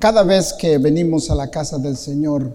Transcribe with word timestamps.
Cada 0.00 0.22
vez 0.22 0.54
que 0.54 0.78
venimos 0.78 1.30
a 1.30 1.34
la 1.34 1.50
casa 1.50 1.76
del 1.76 1.94
Señor, 1.94 2.50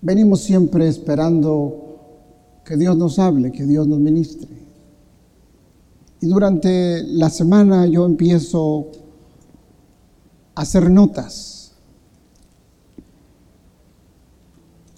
venimos 0.00 0.40
siempre 0.40 0.88
esperando 0.88 2.62
que 2.64 2.74
Dios 2.74 2.96
nos 2.96 3.18
hable, 3.18 3.52
que 3.52 3.64
Dios 3.64 3.86
nos 3.86 3.98
ministre. 3.98 4.48
Y 6.22 6.28
durante 6.28 7.02
la 7.02 7.28
semana 7.28 7.86
yo 7.86 8.06
empiezo 8.06 8.92
a 10.54 10.62
hacer 10.62 10.88
notas. 10.88 11.72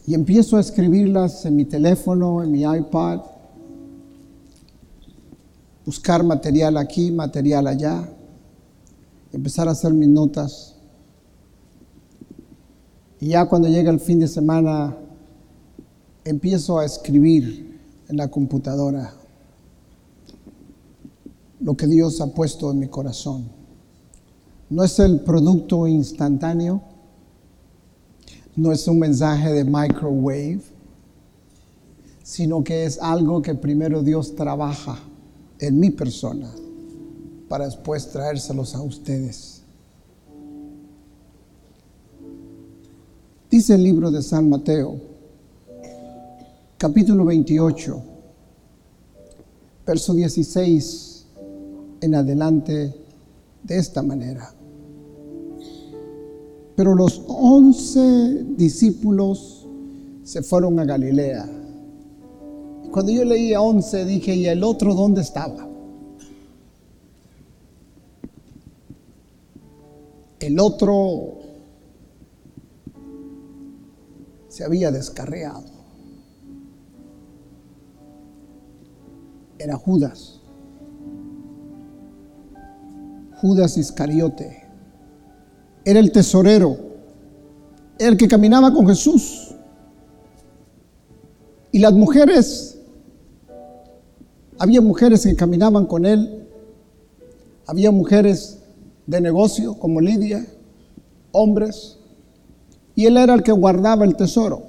Y 0.06 0.14
empiezo 0.14 0.56
a 0.56 0.60
escribirlas 0.60 1.44
en 1.44 1.56
mi 1.56 1.64
teléfono, 1.64 2.44
en 2.44 2.52
mi 2.52 2.62
iPad, 2.62 3.22
buscar 5.84 6.22
material 6.22 6.77
aquí, 6.77 7.10
material 7.10 7.66
allá, 7.66 8.08
empezar 9.32 9.66
a 9.66 9.72
hacer 9.72 9.92
mis 9.92 10.08
notas. 10.08 10.77
Y 13.20 13.28
ya 13.28 13.46
cuando 13.46 13.68
llega 13.68 13.90
el 13.90 14.00
fin 14.00 14.20
de 14.20 14.28
semana, 14.28 14.97
empiezo 16.24 16.78
a 16.78 16.84
escribir 16.84 17.80
en 18.08 18.16
la 18.16 18.28
computadora 18.28 19.12
lo 21.61 21.77
que 21.77 21.86
Dios 21.86 22.20
ha 22.20 22.28
puesto 22.28 22.70
en 22.70 22.78
mi 22.78 22.89
corazón. 22.89 23.48
No 24.70 24.84
es 24.84 24.98
el 24.98 25.20
producto 25.20 25.86
instantáneo, 25.86 26.83
no 28.55 28.72
es 28.72 28.86
un 28.86 28.98
mensaje 28.98 29.52
de 29.52 29.64
microwave, 29.64 30.61
sino 32.22 32.62
que 32.62 32.84
es 32.84 33.00
algo 33.00 33.41
que 33.41 33.55
primero 33.55 34.02
Dios 34.02 34.36
trabaja 34.36 34.98
en 35.58 35.80
mi 35.80 35.91
persona 35.91 36.50
para 37.48 37.64
después 37.64 38.11
traérselos 38.11 38.74
a 38.74 38.83
ustedes. 38.83 39.58
Dice 43.50 43.77
el 43.77 43.82
libro 43.82 44.10
de 44.10 44.22
San 44.22 44.46
Mateo, 44.50 45.00
capítulo 46.77 47.24
28, 47.24 48.02
verso 49.86 50.12
16 50.12 51.27
en 52.02 52.14
adelante 52.14 52.94
de 53.62 53.78
esta 53.78 54.02
manera. 54.02 54.52
Pero 56.77 56.94
los 56.94 57.22
once 57.27 58.44
discípulos 58.55 59.66
se 60.24 60.42
fueron 60.42 60.78
a 60.78 60.84
Galilea. 60.84 61.48
Cuando 62.92 63.12
yo 63.12 63.24
leía 63.24 63.62
once 63.62 64.05
dije, 64.05 64.34
¿y 64.34 64.44
el 64.46 64.62
otro 64.62 64.92
dónde 64.94 65.22
estaba? 65.22 65.66
El 70.38 70.60
otro 70.60 71.47
se 74.48 74.64
había 74.64 74.91
descarriado. 74.91 75.78
era 79.58 79.77
Judas. 79.77 80.40
Judas 83.40 83.77
Iscariote. 83.77 84.64
Era 85.84 86.00
el 86.00 86.12
tesorero, 86.12 86.77
el 87.98 88.17
que 88.17 88.28
caminaba 88.28 88.73
con 88.73 88.86
Jesús. 88.86 89.55
Y 91.70 91.78
las 91.78 91.92
mujeres, 91.92 92.78
había 94.58 94.80
mujeres 94.80 95.24
que 95.24 95.36
caminaban 95.36 95.86
con 95.86 96.06
él, 96.06 96.46
había 97.67 97.90
mujeres 97.90 98.58
de 99.06 99.20
negocio 99.20 99.78
como 99.78 100.00
Lidia, 100.00 100.46
hombres, 101.33 101.98
y 102.98 103.07
él 103.07 103.17
era 103.17 103.33
el 103.33 103.45
que 103.45 103.53
guardaba 103.53 104.05
el 104.05 104.17
tesoro. 104.17 104.61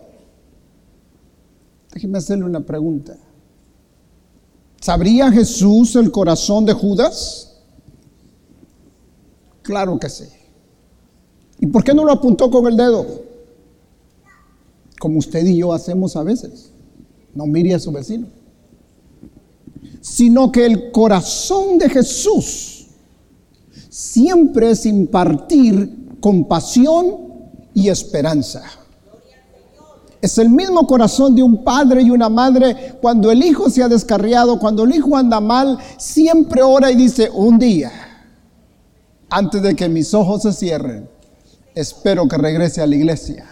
Déjeme 1.91 2.19
hacerle 2.19 2.45
una 2.45 2.59
pregunta. 2.59 3.17
¿Sabría 4.79 5.31
Jesús 5.31 5.95
el 5.95 6.11
corazón 6.11 6.63
de 6.63 6.73
Judas? 6.73 7.57
Claro 9.63 9.97
que 9.97 10.09
sí. 10.09 10.25
¿Y 11.59 11.65
por 11.65 11.83
qué 11.83 11.91
no 11.95 12.05
lo 12.05 12.11
apuntó 12.11 12.51
con 12.51 12.67
el 12.67 12.77
dedo? 12.77 13.03
Como 14.99 15.17
usted 15.17 15.43
y 15.47 15.57
yo 15.57 15.73
hacemos 15.73 16.15
a 16.15 16.21
veces. 16.21 16.69
No 17.33 17.47
mire 17.47 17.73
a 17.73 17.79
su 17.79 17.91
vecino. 17.91 18.27
Sino 20.01 20.51
que 20.51 20.67
el 20.67 20.91
corazón 20.91 21.79
de 21.79 21.89
Jesús 21.89 22.89
siempre 23.89 24.69
es 24.69 24.85
impartir 24.85 26.19
compasión 26.19 27.28
y 27.79 27.89
esperanza. 27.89 28.63
Es 30.21 30.37
el 30.37 30.49
mismo 30.49 30.85
corazón 30.85 31.33
de 31.33 31.43
un 31.43 31.63
padre 31.63 32.01
y 32.01 32.09
una 32.11 32.27
madre 32.27 32.95
cuando 33.01 33.31
el 33.31 33.41
hijo 33.41 33.69
se 33.69 33.81
ha 33.81 33.87
descarriado, 33.87 34.59
cuando 34.59 34.83
el 34.83 34.93
hijo 34.93 35.15
anda 35.15 35.39
mal, 35.39 35.77
siempre 35.97 36.61
ora 36.61 36.91
y 36.91 36.95
dice, 36.95 37.29
un 37.33 37.57
día, 37.57 37.91
antes 39.29 39.61
de 39.61 39.75
que 39.75 39.87
mis 39.87 40.13
ojos 40.13 40.41
se 40.41 40.51
cierren, 40.51 41.09
espero 41.73 42.27
que 42.27 42.37
regrese 42.37 42.81
a 42.81 42.87
la 42.87 42.95
iglesia. 42.95 43.45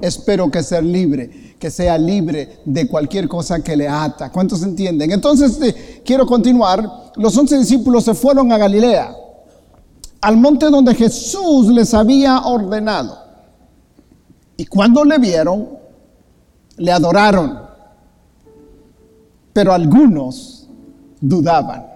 Espero 0.00 0.50
que 0.50 0.62
sea 0.62 0.80
libre, 0.80 1.56
que 1.58 1.70
sea 1.70 1.98
libre 1.98 2.60
de 2.64 2.86
cualquier 2.86 3.26
cosa 3.26 3.60
que 3.64 3.76
le 3.76 3.88
ata. 3.88 4.30
¿Cuántos 4.30 4.62
entienden? 4.62 5.10
Entonces, 5.10 5.60
eh, 5.62 6.02
quiero 6.04 6.26
continuar. 6.26 7.10
Los 7.16 7.36
once 7.36 7.58
discípulos 7.58 8.04
se 8.04 8.14
fueron 8.14 8.52
a 8.52 8.58
Galilea, 8.58 9.16
al 10.20 10.36
monte 10.36 10.66
donde 10.66 10.94
Jesús 10.94 11.68
les 11.68 11.94
había 11.94 12.40
ordenado. 12.40 13.27
Y 14.60 14.66
cuando 14.66 15.04
le 15.04 15.18
vieron, 15.18 15.68
le 16.78 16.90
adoraron, 16.90 17.60
pero 19.52 19.72
algunos 19.72 20.68
dudaban. 21.20 21.86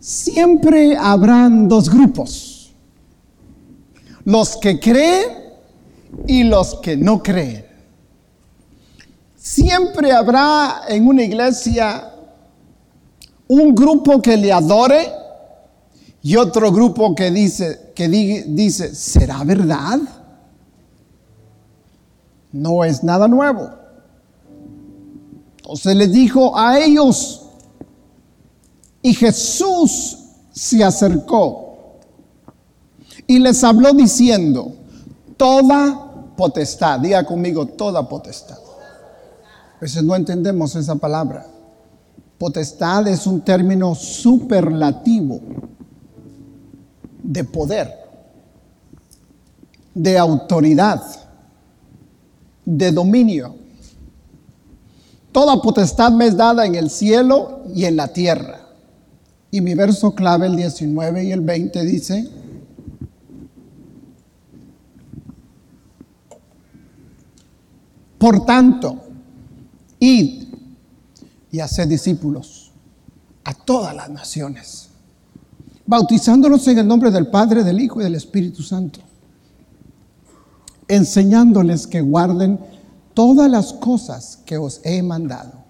Siempre 0.00 0.96
habrán 0.96 1.68
dos 1.68 1.90
grupos, 1.90 2.72
los 4.24 4.56
que 4.56 4.80
creen 4.80 5.26
y 6.26 6.42
los 6.44 6.76
que 6.76 6.96
no 6.96 7.22
creen. 7.22 7.66
Siempre 9.36 10.12
habrá 10.12 10.84
en 10.88 11.06
una 11.06 11.22
iglesia 11.22 12.14
un 13.48 13.74
grupo 13.74 14.22
que 14.22 14.38
le 14.38 14.50
adore 14.50 15.12
y 16.22 16.34
otro 16.36 16.72
grupo 16.72 17.14
que 17.14 17.30
dice, 17.30 17.92
que 17.94 18.08
dice, 18.08 18.94
¿será 18.94 19.44
verdad? 19.44 19.98
No 22.56 22.84
es 22.84 23.04
nada 23.04 23.28
nuevo. 23.28 23.70
Entonces 25.58 25.96
les 25.96 26.12
dijo 26.12 26.56
a 26.56 26.78
ellos, 26.78 27.42
y 29.02 29.14
Jesús 29.14 30.18
se 30.52 30.82
acercó 30.82 31.98
y 33.26 33.38
les 33.38 33.62
habló 33.62 33.92
diciendo, 33.92 34.74
toda 35.36 36.32
potestad, 36.36 37.00
diga 37.00 37.24
conmigo, 37.24 37.66
toda 37.66 38.08
potestad. 38.08 38.58
A 39.76 39.80
veces 39.80 40.02
no 40.02 40.14
entendemos 40.16 40.74
esa 40.74 40.94
palabra. 40.94 41.46
Potestad 42.38 43.06
es 43.08 43.26
un 43.26 43.40
término 43.40 43.94
superlativo 43.94 45.40
de 47.22 47.44
poder, 47.44 47.92
de 49.94 50.18
autoridad 50.18 51.25
de 52.66 52.90
dominio. 52.90 53.54
Toda 55.32 55.62
potestad 55.62 56.12
me 56.12 56.26
es 56.26 56.36
dada 56.36 56.66
en 56.66 56.74
el 56.74 56.90
cielo 56.90 57.62
y 57.74 57.84
en 57.84 57.96
la 57.96 58.08
tierra. 58.08 58.60
Y 59.50 59.60
mi 59.60 59.74
verso 59.74 60.14
clave, 60.14 60.46
el 60.46 60.56
19 60.56 61.24
y 61.24 61.32
el 61.32 61.40
20, 61.40 61.84
dice, 61.84 62.28
Por 68.18 68.44
tanto, 68.44 69.02
id 70.00 70.48
y 71.52 71.60
haced 71.60 71.86
discípulos 71.86 72.72
a 73.44 73.54
todas 73.54 73.94
las 73.94 74.10
naciones, 74.10 74.88
bautizándolos 75.86 76.66
en 76.66 76.78
el 76.78 76.88
nombre 76.88 77.10
del 77.10 77.28
Padre, 77.28 77.62
del 77.62 77.78
Hijo 77.78 78.00
y 78.00 78.04
del 78.04 78.14
Espíritu 78.16 78.62
Santo 78.62 79.05
enseñándoles 80.88 81.86
que 81.86 82.00
guarden 82.00 82.58
todas 83.14 83.50
las 83.50 83.72
cosas 83.72 84.38
que 84.44 84.58
os 84.58 84.80
he 84.84 85.02
mandado. 85.02 85.64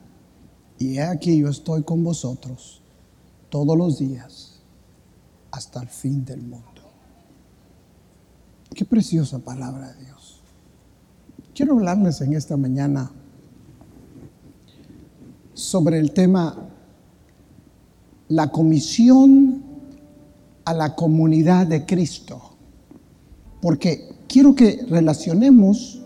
Y 0.79 0.99
he 0.99 1.03
aquí 1.03 1.39
yo 1.39 1.49
estoy 1.49 1.83
con 1.83 2.05
vosotros 2.05 2.83
todos 3.49 3.77
los 3.77 3.99
días 3.99 4.61
hasta 5.51 5.81
el 5.81 5.89
fin 5.89 6.25
del 6.25 6.43
mundo. 6.43 6.67
Qué 8.75 8.85
preciosa 8.85 9.39
palabra 9.39 9.93
de 9.93 10.05
Dios. 10.05 10.43
Quiero 11.55 11.75
hablarles 11.75 12.21
en 12.21 12.35
esta 12.35 12.57
mañana 12.57 13.11
sobre 15.55 15.99
el 15.99 16.12
tema 16.12 16.69
la 18.29 18.49
comisión 18.49 19.62
a 20.67 20.75
la 20.75 20.95
comunidad 20.95 21.67
de 21.67 21.87
Cristo. 21.87 22.43
Porque 23.62 24.16
quiero 24.28 24.55
que 24.55 24.84
relacionemos, 24.88 26.00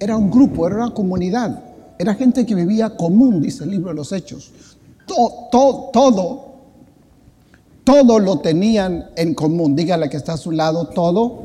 era 0.00 0.16
un 0.16 0.30
grupo, 0.30 0.66
era 0.66 0.76
una 0.76 0.94
comunidad, 0.94 1.62
era 1.98 2.14
gente 2.14 2.46
que 2.46 2.54
vivía 2.54 2.96
común, 2.96 3.42
dice 3.42 3.64
el 3.64 3.70
libro 3.70 3.88
de 3.90 3.96
los 3.96 4.12
Hechos. 4.12 4.52
Todo, 5.06 5.90
todo, 5.92 6.48
todo 7.84 8.18
lo 8.18 8.38
tenían 8.40 9.06
en 9.16 9.34
común. 9.34 9.74
Dígale 9.74 10.10
que 10.10 10.18
está 10.18 10.34
a 10.34 10.36
su 10.36 10.52
lado, 10.52 10.88
todo 10.88 11.44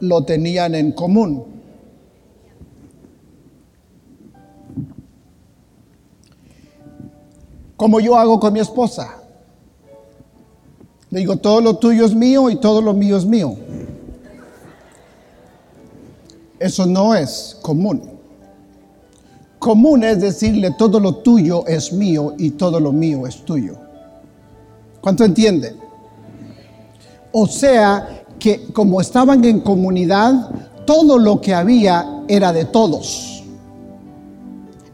lo 0.00 0.24
tenían 0.24 0.74
en 0.74 0.92
común. 0.92 1.44
Como 7.76 8.00
yo 8.00 8.16
hago 8.16 8.40
con 8.40 8.52
mi 8.52 8.60
esposa. 8.60 9.18
Le 11.10 11.20
digo, 11.20 11.36
todo 11.36 11.60
lo 11.60 11.76
tuyo 11.76 12.04
es 12.04 12.14
mío 12.14 12.50
y 12.50 12.56
todo 12.56 12.82
lo 12.82 12.92
mío 12.92 13.16
es 13.16 13.24
mío. 13.24 13.56
Eso 16.58 16.86
no 16.86 17.14
es 17.14 17.56
común. 17.62 18.02
Común 19.58 20.04
es 20.04 20.20
decirle, 20.20 20.74
todo 20.78 21.00
lo 21.00 21.16
tuyo 21.16 21.66
es 21.66 21.92
mío 21.92 22.34
y 22.38 22.50
todo 22.50 22.78
lo 22.80 22.92
mío 22.92 23.26
es 23.26 23.44
tuyo. 23.44 23.74
¿Cuánto 25.00 25.24
entienden? 25.24 25.76
O 27.32 27.46
sea 27.46 28.24
que 28.38 28.72
como 28.72 29.00
estaban 29.00 29.44
en 29.44 29.60
comunidad, 29.60 30.50
todo 30.86 31.18
lo 31.18 31.40
que 31.40 31.54
había 31.54 32.22
era 32.28 32.52
de 32.52 32.64
todos. 32.64 33.44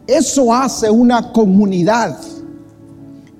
Eso 0.07 0.53
hace 0.53 0.89
una 0.89 1.31
comunidad. 1.31 2.17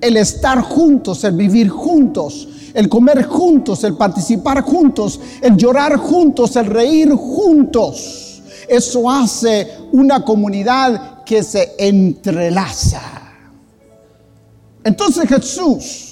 El 0.00 0.16
estar 0.16 0.60
juntos, 0.60 1.24
el 1.24 1.34
vivir 1.34 1.68
juntos, 1.68 2.48
el 2.76 2.88
comer 2.88 3.24
juntos, 3.24 3.82
el 3.84 3.96
participar 3.96 4.62
juntos, 4.62 5.18
el 5.40 5.56
llorar 5.56 5.96
juntos, 5.96 6.54
el 6.56 6.66
reír 6.66 7.10
juntos. 7.10 8.42
Eso 8.68 9.10
hace 9.10 9.66
una 9.92 10.24
comunidad 10.24 11.24
que 11.24 11.42
se 11.42 11.74
entrelaza. 11.78 13.00
Entonces 14.84 15.28
Jesús 15.28 16.06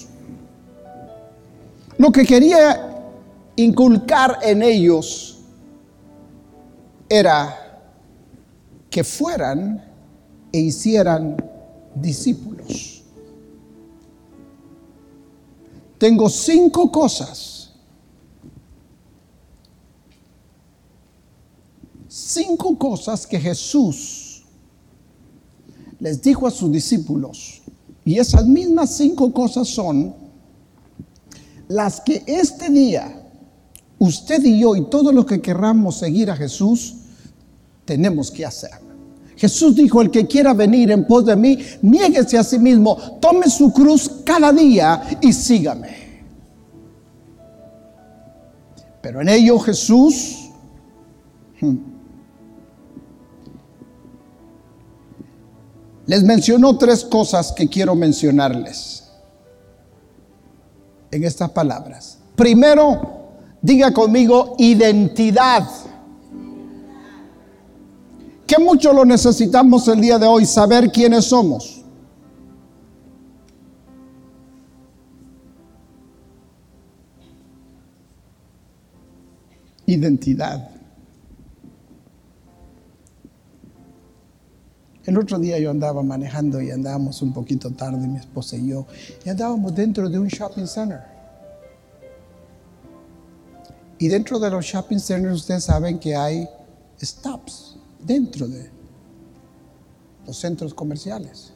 lo 1.97 2.11
que 2.11 2.25
quería 2.25 3.03
inculcar 3.55 4.39
en 4.41 4.61
ellos 4.61 5.37
era 7.07 7.79
que 8.89 9.03
fueran 9.03 9.83
e 10.51 10.59
hicieran 10.59 11.37
discípulos. 11.95 12.94
Tengo 15.97 16.29
cinco 16.29 16.91
cosas. 16.91 17.71
Cinco 22.07 22.77
cosas 22.77 23.25
que 23.27 23.39
Jesús 23.39 24.43
les 25.99 26.21
dijo 26.21 26.47
a 26.47 26.51
sus 26.51 26.71
discípulos. 26.71 27.61
Y 28.03 28.19
esas 28.19 28.45
mismas 28.45 28.95
cinco 28.95 29.33
cosas 29.33 29.67
son 29.67 30.15
las 31.67 32.01
que 32.01 32.23
este 32.27 32.69
día 32.69 33.23
usted 33.97 34.43
y 34.43 34.59
yo 34.59 34.75
y 34.75 34.85
todos 34.85 35.13
los 35.13 35.25
que 35.25 35.41
querramos 35.41 35.97
seguir 35.97 36.29
a 36.29 36.35
Jesús 36.35 36.95
tenemos 37.85 38.29
que 38.29 38.45
hacer. 38.45 38.84
Jesús 39.37 39.75
dijo, 39.75 40.01
el 40.01 40.11
que 40.11 40.27
quiera 40.27 40.53
venir 40.53 40.91
en 40.91 41.05
pos 41.05 41.25
de 41.25 41.35
mí, 41.35 41.59
niéguese 41.81 42.37
a 42.37 42.43
sí 42.43 42.57
mismo, 42.57 42.95
tome 43.19 43.49
su 43.49 43.71
cruz 43.73 44.09
cada 44.25 44.51
día 44.51 45.03
y 45.21 45.33
sígame. 45.33 46.05
Pero 49.01 49.21
en 49.21 49.29
ello 49.29 49.59
Jesús 49.59 50.49
hmm, 51.61 51.75
les 56.07 56.23
mencionó 56.23 56.77
tres 56.77 57.03
cosas 57.03 57.51
que 57.51 57.67
quiero 57.67 57.93
mencionarles 57.93 59.03
en 61.11 61.23
estas 61.23 61.51
palabras. 61.51 62.19
Primero, 62.35 63.27
diga 63.61 63.91
conmigo 63.93 64.55
identidad 64.59 65.67
que 68.45 68.59
mucho 68.59 68.93
lo 68.93 69.05
necesitamos 69.05 69.87
el 69.87 70.01
día 70.01 70.19
de 70.19 70.27
hoy, 70.27 70.45
saber 70.45 70.91
quiénes 70.91 71.25
somos. 71.25 71.83
Identidad. 79.87 80.69
El 85.05 85.19
otro 85.19 85.37
día 85.37 85.59
yo 85.59 85.69
andaba 85.69 86.01
manejando 86.01 86.59
y 86.59 86.71
andábamos 86.71 87.21
un 87.21 87.31
poquito 87.31 87.69
tarde, 87.71 88.07
mi 88.07 88.17
esposa 88.17 88.55
y 88.55 88.69
yo, 88.69 88.87
y 89.23 89.29
andábamos 89.29 89.75
dentro 89.75 90.09
de 90.09 90.17
un 90.17 90.27
shopping 90.27 90.65
center. 90.65 91.01
Y 93.99 94.07
dentro 94.07 94.39
de 94.39 94.49
los 94.49 94.65
shopping 94.65 94.99
centers 94.99 95.35
ustedes 95.35 95.63
saben 95.63 95.99
que 95.99 96.15
hay 96.15 96.49
stops 97.01 97.74
dentro 98.05 98.47
de 98.47 98.69
los 100.25 100.37
centros 100.37 100.73
comerciales. 100.73 101.53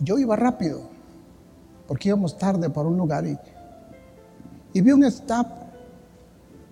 Yo 0.00 0.18
iba 0.18 0.36
rápido, 0.36 0.82
porque 1.86 2.08
íbamos 2.08 2.36
tarde 2.36 2.68
para 2.70 2.88
un 2.88 2.96
lugar 2.96 3.24
y, 3.26 4.80
vi 4.80 4.92
un 4.92 5.04
stop, 5.04 5.46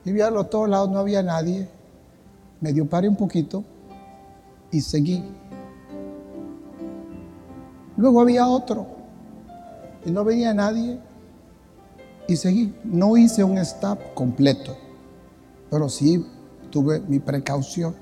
y 0.05 0.13
vi 0.13 0.21
a 0.21 0.31
los 0.31 0.51
todos 0.51 0.69
lados, 0.69 0.91
no 0.91 0.99
había 0.99 1.23
nadie, 1.23 1.69
medio 2.61 2.89
paré 2.89 3.09
un 3.09 3.17
poquito 3.17 3.65
y 4.71 4.81
seguí. 4.81 5.23
Luego 7.97 8.21
había 8.21 8.49
otro 8.49 8.87
y 10.05 10.11
no 10.11 10.25
veía 10.25 10.53
nadie 10.53 10.99
y 12.27 12.37
seguí. 12.37 12.75
No 12.83 13.17
hice 13.17 13.45
un 13.45 13.59
stop 13.59 14.15
completo, 14.15 14.77
pero 15.71 15.89
sí 15.89 16.27
tuve 16.73 17.01
mi 17.01 17.21
precaución. 17.21 17.95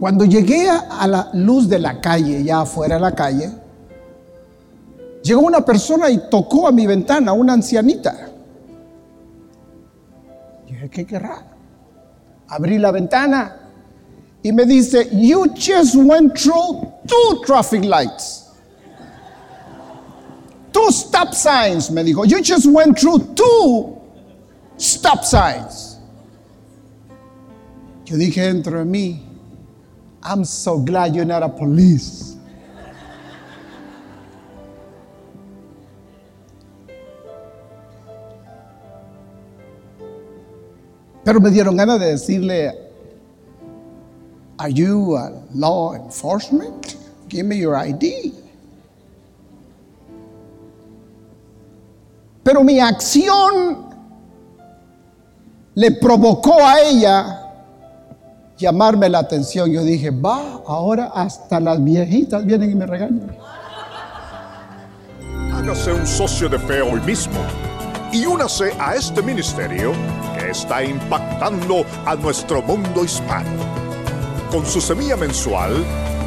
Cuando 0.00 0.24
llegué 0.24 0.68
a 0.68 1.06
la 1.06 1.30
luz 1.34 1.68
de 1.68 1.78
la 1.78 2.00
calle, 2.00 2.42
ya 2.42 2.62
afuera 2.62 2.96
de 2.96 3.00
la 3.00 3.14
calle, 3.14 3.50
llegó 5.22 5.42
una 5.42 5.64
persona 5.64 6.10
y 6.10 6.28
tocó 6.28 6.66
a 6.66 6.72
mi 6.72 6.86
ventana, 6.86 7.32
una 7.32 7.52
ancianita. 7.52 8.30
dije, 10.66 10.90
¿qué 10.90 11.06
querrá? 11.06 11.44
Abrí 12.48 12.78
la 12.78 12.90
ventana 12.90 13.56
y 14.42 14.50
me 14.52 14.64
dice, 14.64 15.08
You 15.12 15.46
just 15.54 15.94
went 15.94 16.36
through 16.36 16.92
two 17.06 17.42
traffic 17.46 17.84
lights. 17.84 18.50
Two 20.72 20.90
stop 20.90 21.34
signs, 21.34 21.90
me 21.90 22.02
dijo. 22.02 22.26
You 22.26 22.42
just 22.42 22.66
went 22.66 22.98
through 22.98 23.34
two 23.34 24.00
stop 24.78 25.22
signs. 25.22 25.91
Yo 28.04 28.16
dije 28.16 28.42
dentro 28.42 28.78
de 28.78 28.84
mí, 28.84 29.22
I'm 30.22 30.44
so 30.44 30.78
glad 30.78 31.14
you're 31.14 31.24
not 31.24 31.42
a 31.42 31.48
police. 31.48 32.36
Pero 41.24 41.40
me 41.40 41.50
dieron 41.50 41.76
ganas 41.76 42.00
de 42.00 42.06
decirle, 42.06 42.78
Are 44.58 44.70
you 44.70 45.16
a 45.16 45.30
law 45.54 45.94
enforcement? 45.94 46.96
Give 47.28 47.46
me 47.46 47.58
your 47.58 47.76
ID. 47.76 48.32
Pero 52.44 52.62
mi 52.62 52.78
acción 52.80 53.86
le 55.74 55.92
provocó 55.92 56.54
a 56.60 56.80
ella 56.80 57.41
llamarme 58.62 59.08
la 59.08 59.18
atención. 59.18 59.70
Yo 59.70 59.84
dije, 59.84 60.10
va, 60.10 60.62
ahora 60.66 61.10
hasta 61.14 61.60
las 61.60 61.82
viejitas 61.82 62.46
vienen 62.46 62.70
y 62.70 62.74
me 62.74 62.86
regañan. 62.86 63.36
Hágase 65.52 65.92
un 65.92 66.06
socio 66.06 66.48
de 66.48 66.58
fe 66.58 66.80
hoy 66.80 67.00
mismo 67.02 67.38
y 68.10 68.24
únase 68.24 68.72
a 68.78 68.94
este 68.94 69.22
ministerio 69.22 69.92
que 70.38 70.50
está 70.50 70.82
impactando 70.82 71.84
a 72.06 72.14
nuestro 72.16 72.62
mundo 72.62 73.04
hispano. 73.04 73.50
Con 74.50 74.64
su 74.64 74.80
semilla 74.80 75.16
mensual, 75.16 75.84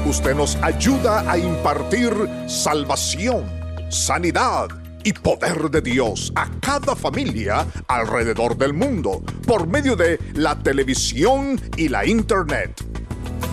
usted 0.07 0.35
nos 0.35 0.55
ayuda 0.61 1.29
a 1.29 1.37
impartir 1.37 2.11
salvación, 2.47 3.43
sanidad 3.89 4.67
y 5.05 5.13
poder 5.13 5.69
de 5.69 5.79
Dios 5.81 6.33
a 6.35 6.49
cada 6.59 6.95
familia 6.95 7.67
alrededor 7.87 8.57
del 8.57 8.73
mundo 8.73 9.21
por 9.45 9.67
medio 9.67 9.95
de 9.95 10.19
la 10.33 10.57
televisión 10.57 11.61
y 11.77 11.89
la 11.89 12.03
internet. 12.05 12.83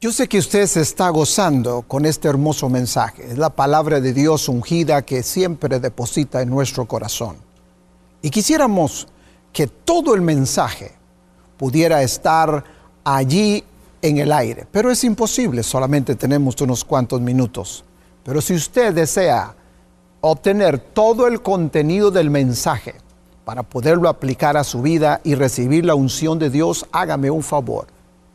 Yo 0.00 0.10
sé 0.10 0.26
que 0.26 0.38
usted 0.38 0.66
se 0.66 0.80
está 0.80 1.10
gozando 1.10 1.82
con 1.82 2.06
este 2.06 2.28
hermoso 2.28 2.70
mensaje. 2.70 3.30
Es 3.30 3.36
la 3.36 3.50
palabra 3.50 4.00
de 4.00 4.14
Dios 4.14 4.48
ungida 4.48 5.02
que 5.02 5.22
siempre 5.22 5.80
deposita 5.80 6.40
en 6.40 6.48
nuestro 6.48 6.86
corazón. 6.86 7.36
Y 8.22 8.30
quisiéramos 8.30 9.06
que 9.52 9.66
todo 9.66 10.14
el 10.14 10.22
mensaje 10.22 10.92
pudiera 11.58 12.02
estar 12.02 12.64
allí 13.04 13.64
en 14.02 14.18
el 14.18 14.32
aire, 14.32 14.66
pero 14.70 14.90
es 14.90 15.04
imposible, 15.04 15.62
solamente 15.62 16.14
tenemos 16.14 16.60
unos 16.60 16.84
cuantos 16.84 17.20
minutos. 17.20 17.84
Pero 18.22 18.40
si 18.40 18.54
usted 18.54 18.92
desea 18.92 19.54
obtener 20.20 20.78
todo 20.78 21.26
el 21.26 21.42
contenido 21.42 22.10
del 22.10 22.30
mensaje 22.30 22.94
para 23.44 23.62
poderlo 23.62 24.08
aplicar 24.08 24.56
a 24.56 24.64
su 24.64 24.82
vida 24.82 25.20
y 25.24 25.34
recibir 25.34 25.84
la 25.84 25.94
unción 25.94 26.38
de 26.38 26.50
Dios, 26.50 26.86
hágame 26.92 27.30
un 27.30 27.42
favor 27.42 27.86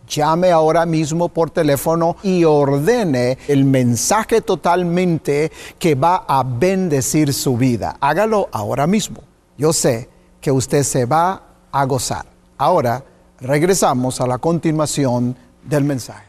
llame 0.10 0.52
ahora 0.52 0.86
mismo 0.86 1.30
por 1.30 1.52
teléfono 1.52 2.18
y 2.24 2.44
ordene 2.44 3.38
el 3.48 3.64
mensaje 3.64 4.42
totalmente 4.42 5.52
que 5.78 5.96
va 5.96 6.26
a 6.28 6.44
bendecir 6.44 7.34
su 7.34 7.56
vida. 7.56 7.96
Hágalo 8.02 8.50
ahora 8.52 8.88
mismo. 8.88 9.22
Yo 9.58 9.72
sé 9.72 10.10
que 10.42 10.52
usted 10.52 10.84
se 10.84 11.06
va 11.06 11.44
a 11.72 11.86
gozar. 11.86 12.26
Ahora 12.58 13.04
regresamos 13.42 14.22
a 14.22 14.28
la 14.28 14.38
continuación 14.38 15.36
del 15.64 15.84
mensaje. 15.84 16.26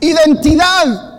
Identidad 0.00 1.16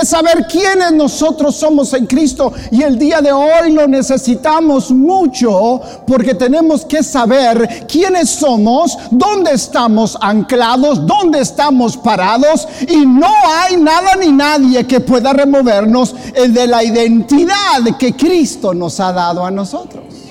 es 0.00 0.08
saber 0.08 0.46
quiénes 0.46 0.92
nosotros 0.92 1.56
somos 1.56 1.92
en 1.94 2.06
Cristo. 2.06 2.52
Y 2.70 2.82
el 2.82 2.98
día 2.98 3.20
de 3.20 3.32
hoy 3.32 3.72
lo 3.72 3.86
necesitamos 3.86 4.90
mucho 4.90 5.80
porque 6.06 6.34
tenemos 6.34 6.84
que 6.84 7.02
saber 7.02 7.86
quiénes 7.86 8.28
somos, 8.28 8.98
dónde 9.10 9.52
estamos 9.52 10.18
anclados, 10.20 11.06
dónde 11.06 11.40
estamos 11.40 11.96
parados. 11.96 12.68
Y 12.88 13.06
no 13.06 13.32
hay 13.46 13.76
nada 13.76 14.16
ni 14.16 14.32
nadie 14.32 14.86
que 14.86 15.00
pueda 15.00 15.32
removernos 15.32 16.14
de 16.34 16.66
la 16.66 16.84
identidad 16.84 17.96
que 17.98 18.14
Cristo 18.14 18.74
nos 18.74 19.00
ha 19.00 19.12
dado 19.12 19.44
a 19.44 19.50
nosotros. 19.50 20.25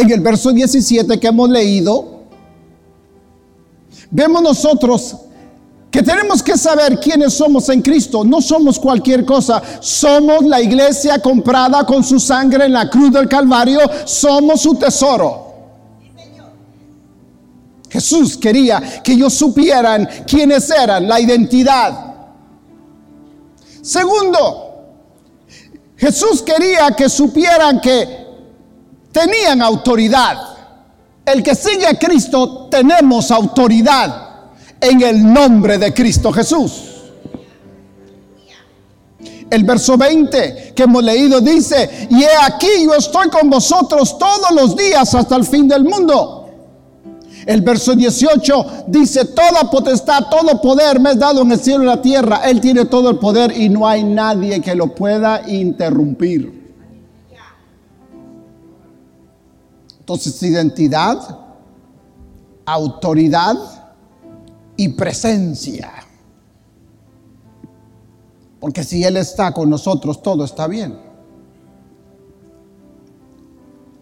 En 0.00 0.10
el 0.10 0.20
verso 0.20 0.50
17 0.50 1.20
que 1.20 1.26
hemos 1.26 1.48
leído, 1.50 2.20
Vemos 4.10 4.42
nosotros 4.42 5.16
que 5.90 6.02
tenemos 6.02 6.42
que 6.42 6.56
saber 6.56 6.98
quiénes 6.98 7.34
somos 7.34 7.68
en 7.68 7.80
Cristo. 7.82 8.24
No 8.24 8.40
somos 8.40 8.78
cualquier 8.78 9.24
cosa. 9.24 9.62
Somos 9.80 10.44
la 10.44 10.60
iglesia 10.60 11.20
comprada 11.20 11.84
con 11.84 12.02
su 12.02 12.18
sangre 12.18 12.66
en 12.66 12.72
la 12.72 12.88
cruz 12.88 13.12
del 13.12 13.28
Calvario. 13.28 13.80
Somos 14.04 14.60
su 14.60 14.74
tesoro. 14.74 15.48
Jesús 17.88 18.36
quería 18.36 19.02
que 19.02 19.12
ellos 19.12 19.34
supieran 19.34 20.08
quiénes 20.26 20.70
eran, 20.70 21.08
la 21.08 21.20
identidad. 21.20 22.14
Segundo, 23.82 24.86
Jesús 25.96 26.42
quería 26.42 26.92
que 26.92 27.08
supieran 27.08 27.80
que 27.80 28.19
tenían 29.12 29.62
autoridad 29.62 30.50
el 31.24 31.42
que 31.42 31.54
sigue 31.54 31.86
a 31.86 31.98
Cristo 31.98 32.68
tenemos 32.70 33.30
autoridad 33.30 34.28
en 34.80 35.02
el 35.02 35.32
nombre 35.32 35.78
de 35.78 35.92
Cristo 35.92 36.32
Jesús. 36.32 36.84
El 39.48 39.64
verso 39.64 39.96
20 39.96 40.72
que 40.74 40.82
hemos 40.84 41.02
leído 41.02 41.40
dice, 41.40 42.08
y 42.10 42.22
he 42.22 42.36
aquí 42.42 42.84
yo 42.84 42.94
estoy 42.94 43.28
con 43.28 43.50
vosotros 43.50 44.16
todos 44.18 44.50
los 44.52 44.76
días 44.76 45.14
hasta 45.14 45.36
el 45.36 45.44
fin 45.44 45.68
del 45.68 45.84
mundo. 45.84 46.48
El 47.46 47.62
verso 47.62 47.94
18 47.94 48.84
dice, 48.86 49.24
toda 49.26 49.70
potestad, 49.70 50.26
todo 50.30 50.60
poder 50.60 51.00
me 51.00 51.10
es 51.10 51.18
dado 51.18 51.42
en 51.42 51.52
el 51.52 51.60
cielo 51.60 51.84
y 51.84 51.86
la 51.86 52.02
tierra. 52.02 52.42
Él 52.44 52.60
tiene 52.60 52.84
todo 52.84 53.10
el 53.10 53.18
poder 53.18 53.56
y 53.56 53.68
no 53.68 53.88
hay 53.88 54.04
nadie 54.04 54.60
que 54.60 54.74
lo 54.74 54.94
pueda 54.94 55.42
interrumpir. 55.48 56.59
Entonces, 60.00 60.42
identidad, 60.42 61.38
autoridad 62.66 63.56
y 64.76 64.88
presencia. 64.88 65.92
Porque 68.58 68.84
si 68.84 69.04
Él 69.04 69.16
está 69.16 69.52
con 69.52 69.70
nosotros, 69.70 70.22
todo 70.22 70.44
está 70.44 70.66
bien. 70.66 70.98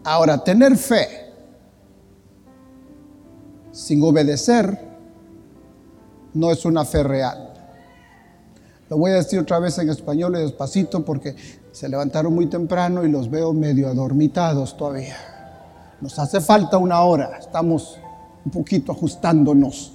Ahora, 0.03 0.43
tener 0.43 0.75
fe 0.77 1.31
sin 3.71 4.03
obedecer 4.03 4.89
no 6.33 6.51
es 6.51 6.65
una 6.65 6.83
fe 6.83 7.03
real. 7.03 7.53
Lo 8.89 8.97
voy 8.97 9.11
a 9.11 9.15
decir 9.15 9.39
otra 9.39 9.59
vez 9.59 9.77
en 9.77 9.89
español 9.89 10.35
y 10.35 10.39
despacito 10.39 11.05
porque 11.05 11.35
se 11.71 11.87
levantaron 11.87 12.33
muy 12.33 12.47
temprano 12.47 13.05
y 13.05 13.09
los 13.09 13.29
veo 13.29 13.53
medio 13.53 13.87
adormitados 13.87 14.75
todavía. 14.75 15.15
Nos 16.01 16.17
hace 16.17 16.39
falta 16.39 16.77
una 16.77 17.01
hora, 17.01 17.37
estamos 17.39 17.97
un 18.45 18.51
poquito 18.51 18.91
ajustándonos. 18.91 19.93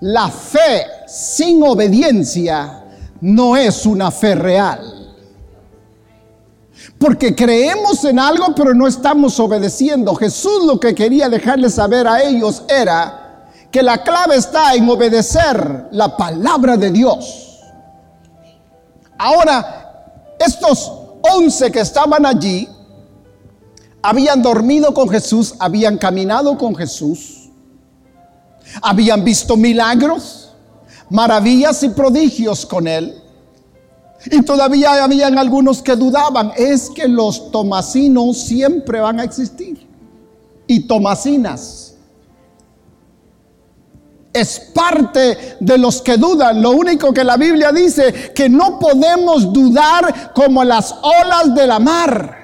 La 0.00 0.28
fe 0.28 0.82
sin 1.06 1.62
obediencia 1.62 2.84
no 3.20 3.56
es 3.56 3.86
una 3.86 4.10
fe 4.10 4.34
real. 4.34 4.94
Porque 6.98 7.34
creemos 7.34 8.04
en 8.04 8.18
algo 8.18 8.54
pero 8.54 8.74
no 8.74 8.86
estamos 8.86 9.38
obedeciendo. 9.40 10.14
Jesús 10.14 10.64
lo 10.64 10.78
que 10.78 10.94
quería 10.94 11.28
dejarles 11.28 11.74
saber 11.74 12.06
a 12.06 12.22
ellos 12.22 12.62
era 12.68 13.50
que 13.70 13.82
la 13.82 14.02
clave 14.02 14.36
está 14.36 14.74
en 14.74 14.88
obedecer 14.88 15.88
la 15.90 16.16
palabra 16.16 16.76
de 16.76 16.90
Dios. 16.90 17.60
Ahora, 19.18 20.34
estos 20.38 20.92
once 21.34 21.70
que 21.70 21.80
estaban 21.80 22.24
allí, 22.24 22.68
habían 24.02 24.42
dormido 24.42 24.94
con 24.94 25.08
Jesús, 25.08 25.54
habían 25.58 25.98
caminado 25.98 26.56
con 26.56 26.74
Jesús, 26.74 27.50
habían 28.82 29.24
visto 29.24 29.56
milagros, 29.56 30.52
maravillas 31.10 31.82
y 31.82 31.88
prodigios 31.90 32.66
con 32.66 32.86
Él. 32.86 33.22
Y 34.26 34.42
todavía 34.42 35.04
habían 35.04 35.38
algunos 35.38 35.82
que 35.82 35.94
dudaban, 35.94 36.52
es 36.56 36.90
que 36.90 37.06
los 37.06 37.50
tomasinos 37.50 38.36
siempre 38.36 39.00
van 39.00 39.20
a 39.20 39.24
existir. 39.24 39.86
Y 40.66 40.80
tomasinas. 40.80 41.94
Es 44.32 44.60
parte 44.74 45.56
de 45.60 45.78
los 45.78 46.02
que 46.02 46.16
dudan. 46.16 46.60
Lo 46.60 46.72
único 46.72 47.12
que 47.12 47.24
la 47.24 47.36
Biblia 47.36 47.72
dice, 47.72 48.32
que 48.34 48.48
no 48.48 48.78
podemos 48.78 49.52
dudar 49.52 50.32
como 50.34 50.62
las 50.64 50.94
olas 51.02 51.54
de 51.54 51.66
la 51.66 51.78
mar. 51.78 52.37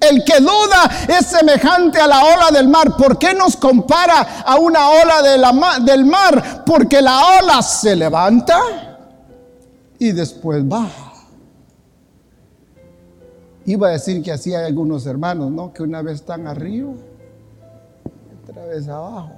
El 0.00 0.24
que 0.24 0.40
duda 0.40 0.90
es 1.08 1.26
semejante 1.26 2.00
a 2.00 2.06
la 2.06 2.24
ola 2.24 2.50
del 2.52 2.68
mar. 2.68 2.96
¿Por 2.96 3.18
qué 3.18 3.34
nos 3.34 3.56
compara 3.56 4.42
a 4.44 4.56
una 4.56 4.90
ola 4.90 5.22
de 5.22 5.38
la 5.38 5.78
del 5.80 6.04
mar? 6.04 6.64
Porque 6.64 7.02
la 7.02 7.40
ola 7.40 7.62
se 7.62 7.96
levanta 7.96 8.60
y 9.98 10.12
después 10.12 10.66
baja. 10.66 11.12
Iba 13.66 13.88
a 13.88 13.90
decir 13.90 14.22
que 14.22 14.32
así 14.32 14.54
hay 14.54 14.64
algunos 14.64 15.04
hermanos, 15.04 15.50
¿no? 15.50 15.72
Que 15.72 15.82
una 15.82 16.00
vez 16.00 16.14
están 16.16 16.46
arriba, 16.46 16.92
otra 18.42 18.64
vez 18.64 18.88
abajo. 18.88 19.32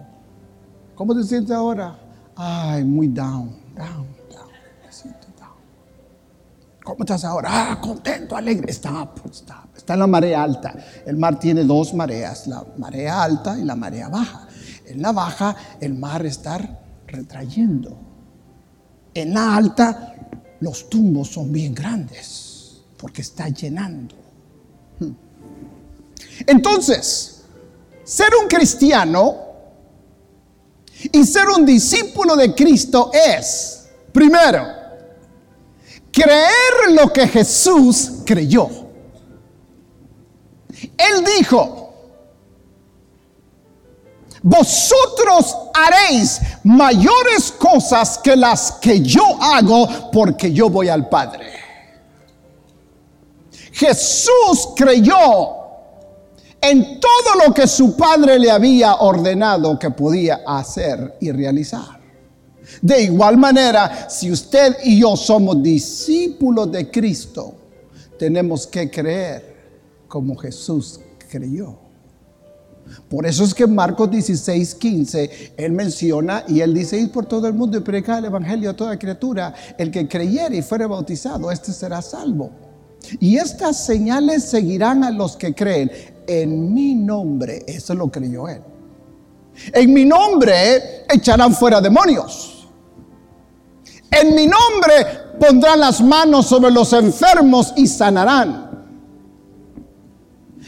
¿Cómo 0.94 1.16
te 1.16 1.24
sientes 1.24 1.50
ahora? 1.50 1.98
Ay, 2.36 2.84
muy 2.84 3.08
down, 3.08 3.50
down, 3.74 4.06
down. 4.30 4.48
Me 4.84 4.92
siento 4.92 5.26
down. 5.38 5.56
¿Cómo 6.90 7.04
estás 7.04 7.24
ahora? 7.24 7.48
Ah, 7.52 7.80
contento, 7.80 8.36
alegre. 8.36 8.72
Stop, 8.72 9.24
stop. 9.32 9.76
Está 9.76 9.94
en 9.94 10.00
la 10.00 10.08
marea 10.08 10.42
alta. 10.42 10.74
El 11.06 11.18
mar 11.18 11.38
tiene 11.38 11.62
dos 11.62 11.94
mareas, 11.94 12.48
la 12.48 12.66
marea 12.78 13.22
alta 13.22 13.56
y 13.56 13.62
la 13.62 13.76
marea 13.76 14.08
baja. 14.08 14.48
En 14.86 15.00
la 15.00 15.12
baja, 15.12 15.54
el 15.80 15.94
mar 15.94 16.26
está 16.26 16.58
retrayendo. 17.06 17.96
En 19.14 19.32
la 19.32 19.54
alta, 19.54 20.16
los 20.58 20.90
tumbos 20.90 21.28
son 21.28 21.52
bien 21.52 21.76
grandes 21.76 22.82
porque 22.96 23.22
está 23.22 23.48
llenando. 23.50 24.16
Hmm. 24.98 25.12
Entonces, 26.44 27.44
ser 28.02 28.30
un 28.42 28.48
cristiano 28.48 29.36
y 31.12 31.24
ser 31.24 31.48
un 31.50 31.64
discípulo 31.64 32.34
de 32.34 32.52
Cristo 32.52 33.12
es, 33.14 33.90
primero, 34.12 34.79
creer 36.12 36.92
lo 36.92 37.12
que 37.12 37.26
Jesús 37.28 38.22
creyó. 38.24 38.68
Él 40.96 41.24
dijo, 41.38 41.92
vosotros 44.42 45.56
haréis 45.74 46.40
mayores 46.64 47.52
cosas 47.52 48.18
que 48.18 48.36
las 48.36 48.72
que 48.72 49.00
yo 49.00 49.22
hago 49.40 50.10
porque 50.10 50.52
yo 50.52 50.70
voy 50.70 50.88
al 50.88 51.08
Padre. 51.08 51.60
Jesús 53.72 54.68
creyó 54.76 55.60
en 56.60 57.00
todo 57.00 57.46
lo 57.46 57.54
que 57.54 57.66
su 57.66 57.96
Padre 57.96 58.38
le 58.38 58.50
había 58.50 58.96
ordenado 58.96 59.78
que 59.78 59.90
podía 59.90 60.40
hacer 60.46 61.16
y 61.20 61.32
realizar. 61.32 61.99
De 62.80 63.02
igual 63.02 63.36
manera, 63.36 64.08
si 64.08 64.30
usted 64.30 64.76
y 64.84 65.00
yo 65.00 65.16
somos 65.16 65.62
discípulos 65.62 66.70
de 66.70 66.90
Cristo, 66.90 67.54
tenemos 68.18 68.66
que 68.66 68.90
creer 68.90 69.56
como 70.08 70.36
Jesús 70.36 71.00
creyó. 71.30 71.78
Por 73.08 73.26
eso 73.26 73.44
es 73.44 73.54
que 73.54 73.64
en 73.64 73.74
Marcos 73.74 74.10
16, 74.10 74.74
15, 74.74 75.54
él 75.56 75.72
menciona 75.72 76.44
y 76.48 76.60
él 76.60 76.74
dice, 76.74 76.98
ir 76.98 77.12
por 77.12 77.26
todo 77.26 77.46
el 77.46 77.54
mundo 77.54 77.78
y 77.78 77.80
predicar 77.80 78.18
el 78.18 78.24
Evangelio 78.26 78.70
a 78.70 78.76
toda 78.76 78.98
criatura. 78.98 79.54
El 79.78 79.90
que 79.90 80.08
creyere 80.08 80.56
y 80.56 80.62
fuere 80.62 80.86
bautizado, 80.86 81.50
este 81.50 81.72
será 81.72 82.02
salvo. 82.02 82.50
Y 83.18 83.36
estas 83.36 83.84
señales 83.84 84.44
seguirán 84.44 85.04
a 85.04 85.10
los 85.10 85.36
que 85.36 85.54
creen 85.54 85.90
en 86.26 86.74
mi 86.74 86.94
nombre. 86.94 87.64
Eso 87.66 87.94
lo 87.94 88.10
creyó 88.10 88.48
él. 88.48 88.62
En 89.72 89.92
mi 89.92 90.04
nombre 90.04 91.04
echarán 91.08 91.54
fuera 91.54 91.80
demonios. 91.80 92.49
En 94.10 94.34
mi 94.34 94.46
nombre 94.46 95.06
pondrán 95.38 95.80
las 95.80 96.00
manos 96.00 96.46
sobre 96.46 96.70
los 96.70 96.92
enfermos 96.92 97.72
y 97.76 97.86
sanarán. 97.86 98.70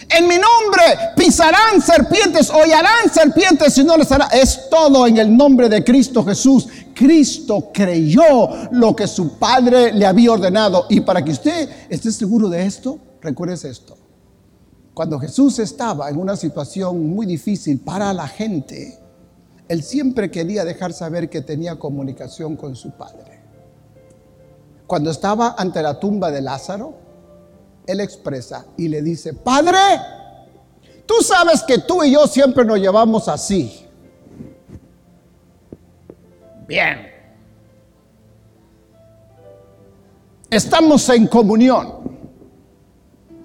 En 0.08 0.26
mi 0.26 0.34
nombre 0.34 1.14
pisarán 1.16 1.80
serpientes, 1.80 2.50
hollarán 2.50 3.10
serpientes 3.12 3.76
y 3.78 3.84
no 3.84 3.96
les 3.96 4.10
hará. 4.12 4.26
Es 4.26 4.68
todo 4.68 5.06
en 5.06 5.18
el 5.18 5.34
nombre 5.34 5.68
de 5.68 5.82
Cristo 5.82 6.24
Jesús. 6.24 6.68
Cristo 6.94 7.70
creyó 7.72 8.48
lo 8.72 8.94
que 8.94 9.06
su 9.06 9.38
Padre 9.38 9.92
le 9.92 10.06
había 10.06 10.32
ordenado. 10.32 10.86
Y 10.88 11.00
para 11.00 11.24
que 11.24 11.32
usted 11.32 11.68
esté 11.88 12.12
seguro 12.12 12.48
de 12.48 12.64
esto, 12.64 12.98
recuerde 13.20 13.54
esto. 13.68 13.96
Cuando 14.94 15.18
Jesús 15.18 15.58
estaba 15.58 16.10
en 16.10 16.18
una 16.18 16.36
situación 16.36 17.14
muy 17.14 17.24
difícil 17.24 17.78
para 17.78 18.12
la 18.12 18.28
gente, 18.28 18.98
Él 19.72 19.82
siempre 19.82 20.30
quería 20.30 20.66
dejar 20.66 20.92
saber 20.92 21.30
que 21.30 21.40
tenía 21.40 21.78
comunicación 21.78 22.56
con 22.56 22.76
su 22.76 22.90
Padre. 22.90 23.40
Cuando 24.86 25.10
estaba 25.10 25.54
ante 25.56 25.80
la 25.80 25.98
tumba 25.98 26.30
de 26.30 26.42
Lázaro, 26.42 26.92
él 27.86 28.00
expresa 28.00 28.66
y 28.76 28.88
le 28.88 29.00
dice, 29.00 29.32
Padre, 29.32 29.78
tú 31.06 31.14
sabes 31.22 31.62
que 31.62 31.78
tú 31.78 32.04
y 32.04 32.12
yo 32.12 32.26
siempre 32.26 32.66
nos 32.66 32.80
llevamos 32.80 33.28
así. 33.28 33.88
Bien. 36.68 37.10
Estamos 40.50 41.08
en 41.08 41.26
comunión. 41.28 41.94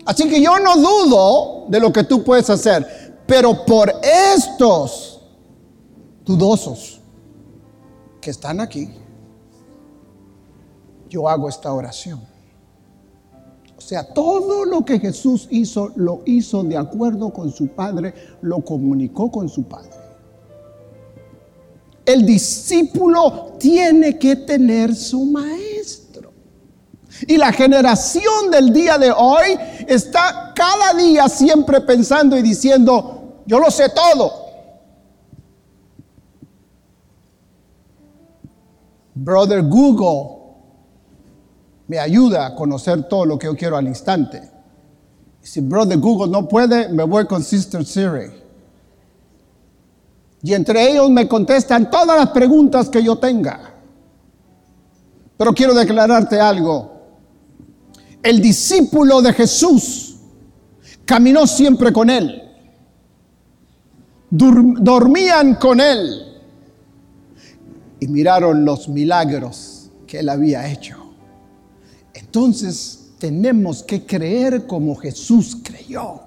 Así 0.06 0.28
que 0.28 0.42
yo 0.42 0.60
no 0.60 0.76
dudo 0.76 1.68
de 1.70 1.80
lo 1.80 1.94
que 1.94 2.04
tú 2.04 2.22
puedes 2.22 2.50
hacer, 2.50 3.16
pero 3.26 3.64
por 3.64 3.94
estos 4.04 5.17
dudosos 6.28 7.00
que 8.22 8.30
están 8.30 8.60
aquí, 8.60 8.90
yo 11.10 11.28
hago 11.28 11.48
esta 11.48 11.72
oración. 11.72 12.22
O 13.78 13.82
sea, 13.82 14.14
todo 14.14 14.66
lo 14.66 14.84
que 14.84 15.00
Jesús 15.00 15.48
hizo, 15.50 15.94
lo 15.96 16.22
hizo 16.26 16.64
de 16.64 16.76
acuerdo 16.76 17.32
con 17.32 17.52
su 17.52 17.70
Padre, 17.70 18.14
lo 18.42 18.64
comunicó 18.66 19.32
con 19.32 19.48
su 19.48 19.64
Padre. 19.64 19.92
El 22.06 22.26
discípulo 22.26 23.54
tiene 23.60 24.18
que 24.18 24.36
tener 24.36 24.96
su 24.96 25.26
maestro. 25.26 26.34
Y 27.28 27.38
la 27.38 27.52
generación 27.52 28.52
del 28.52 28.74
día 28.74 28.98
de 28.98 29.12
hoy 29.12 29.58
está 29.88 30.54
cada 30.56 30.94
día 30.94 31.30
siempre 31.30 31.82
pensando 31.82 32.38
y 32.38 32.42
diciendo, 32.42 33.44
yo 33.46 33.60
lo 33.60 33.72
sé 33.72 33.90
todo. 33.90 34.47
Brother 39.24 39.64
Google 39.64 40.38
me 41.88 41.98
ayuda 41.98 42.48
a 42.48 42.56
conocer 42.56 43.08
todo 43.08 43.26
lo 43.26 43.40
que 43.40 43.48
yo 43.48 43.56
quiero 43.56 43.78
al 43.78 43.88
instante. 43.88 44.42
Si 45.42 45.62
Brother 45.62 45.98
Google 45.98 46.32
no 46.32 46.48
puede, 46.48 46.90
me 46.90 47.04
voy 47.04 47.26
con 47.26 47.44
Sister 47.44 47.86
Siri. 47.86 48.32
Y 50.44 50.54
entre 50.54 50.92
ellos 50.92 51.10
me 51.10 51.28
contestan 51.28 51.90
todas 51.90 52.18
las 52.18 52.30
preguntas 52.30 52.90
que 52.90 53.02
yo 53.02 53.18
tenga. 53.18 53.74
Pero 55.38 55.54
quiero 55.54 55.74
declararte 55.74 56.40
algo. 56.40 56.92
El 58.22 58.42
discípulo 58.42 59.22
de 59.22 59.34
Jesús 59.34 60.18
caminó 61.06 61.48
siempre 61.48 61.92
con 61.92 62.10
él. 62.10 62.44
dormían 64.30 65.56
con 65.56 65.80
él. 65.80 66.27
Y 68.00 68.08
miraron 68.08 68.66
los 68.66 68.88
milagros 68.90 69.90
que 70.06 70.20
él 70.20 70.30
había 70.30 70.72
hecho. 70.72 70.98
Entonces 72.14 73.10
tenemos 73.20 73.84
que 73.84 74.06
creer 74.06 74.68
como 74.68 74.96
Jesús 74.96 75.58
creyó. 75.64 76.22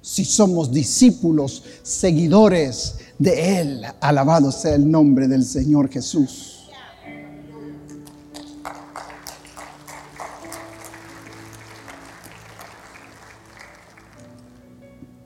Si 0.00 0.24
somos 0.24 0.70
discípulos, 0.70 1.62
seguidores 1.82 2.96
de 3.18 3.60
Él, 3.60 3.82
alabado 4.00 4.52
sea 4.52 4.74
el 4.74 4.90
nombre 4.90 5.28
del 5.28 5.44
Señor 5.44 5.90
Jesús. 5.90 6.53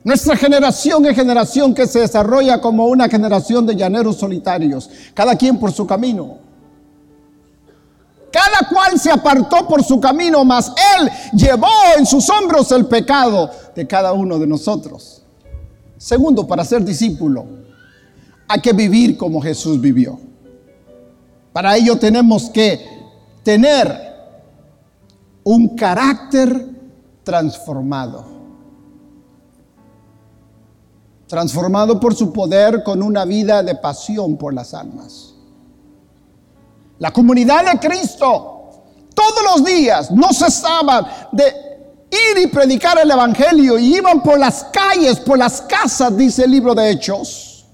Nuestra 0.03 0.35
generación 0.37 1.05
es 1.05 1.15
generación 1.15 1.73
que 1.73 1.85
se 1.85 1.99
desarrolla 1.99 2.61
como 2.61 2.87
una 2.87 3.09
generación 3.09 3.65
de 3.65 3.75
llaneros 3.75 4.17
solitarios, 4.17 4.89
cada 5.13 5.35
quien 5.35 5.59
por 5.59 5.71
su 5.71 5.85
camino. 5.85 6.37
Cada 8.31 8.69
cual 8.69 8.99
se 8.99 9.11
apartó 9.11 9.67
por 9.67 9.83
su 9.83 9.99
camino, 9.99 10.45
mas 10.45 10.71
Él 10.97 11.09
llevó 11.33 11.67
en 11.97 12.05
sus 12.05 12.29
hombros 12.29 12.71
el 12.71 12.85
pecado 12.85 13.49
de 13.75 13.87
cada 13.87 14.13
uno 14.13 14.39
de 14.39 14.47
nosotros. 14.47 15.23
Segundo, 15.97 16.47
para 16.47 16.63
ser 16.63 16.85
discípulo, 16.85 17.45
hay 18.47 18.61
que 18.61 18.71
vivir 18.71 19.17
como 19.17 19.41
Jesús 19.41 19.81
vivió. 19.81 20.19
Para 21.51 21.75
ello 21.75 21.97
tenemos 21.97 22.49
que 22.49 22.85
tener 23.43 24.09
un 25.43 25.75
carácter 25.75 26.67
transformado. 27.23 28.28
Transformado 31.29 31.99
por 31.99 32.13
su 32.13 32.33
poder 32.33 32.83
con 32.83 33.01
una 33.01 33.23
vida 33.23 33.63
de 33.63 33.75
pasión 33.75 34.35
por 34.35 34.53
las 34.53 34.73
almas. 34.73 35.35
La 36.97 37.13
comunidad 37.13 37.71
de 37.71 37.79
Cristo 37.79 38.59
todos 39.13 39.43
los 39.43 39.65
días 39.65 40.11
no 40.11 40.33
cesaban 40.33 41.05
de 41.31 41.43
ir 42.09 42.43
y 42.43 42.47
predicar 42.47 42.97
el 42.99 43.11
Evangelio 43.11 43.77
y 43.77 43.97
iban 43.97 44.23
por 44.23 44.39
las 44.39 44.63
calles, 44.65 45.19
por 45.19 45.37
las 45.37 45.61
casas, 45.61 46.15
dice 46.15 46.45
el 46.45 46.51
libro 46.51 46.73
de 46.73 46.89
Hechos, 46.89 47.67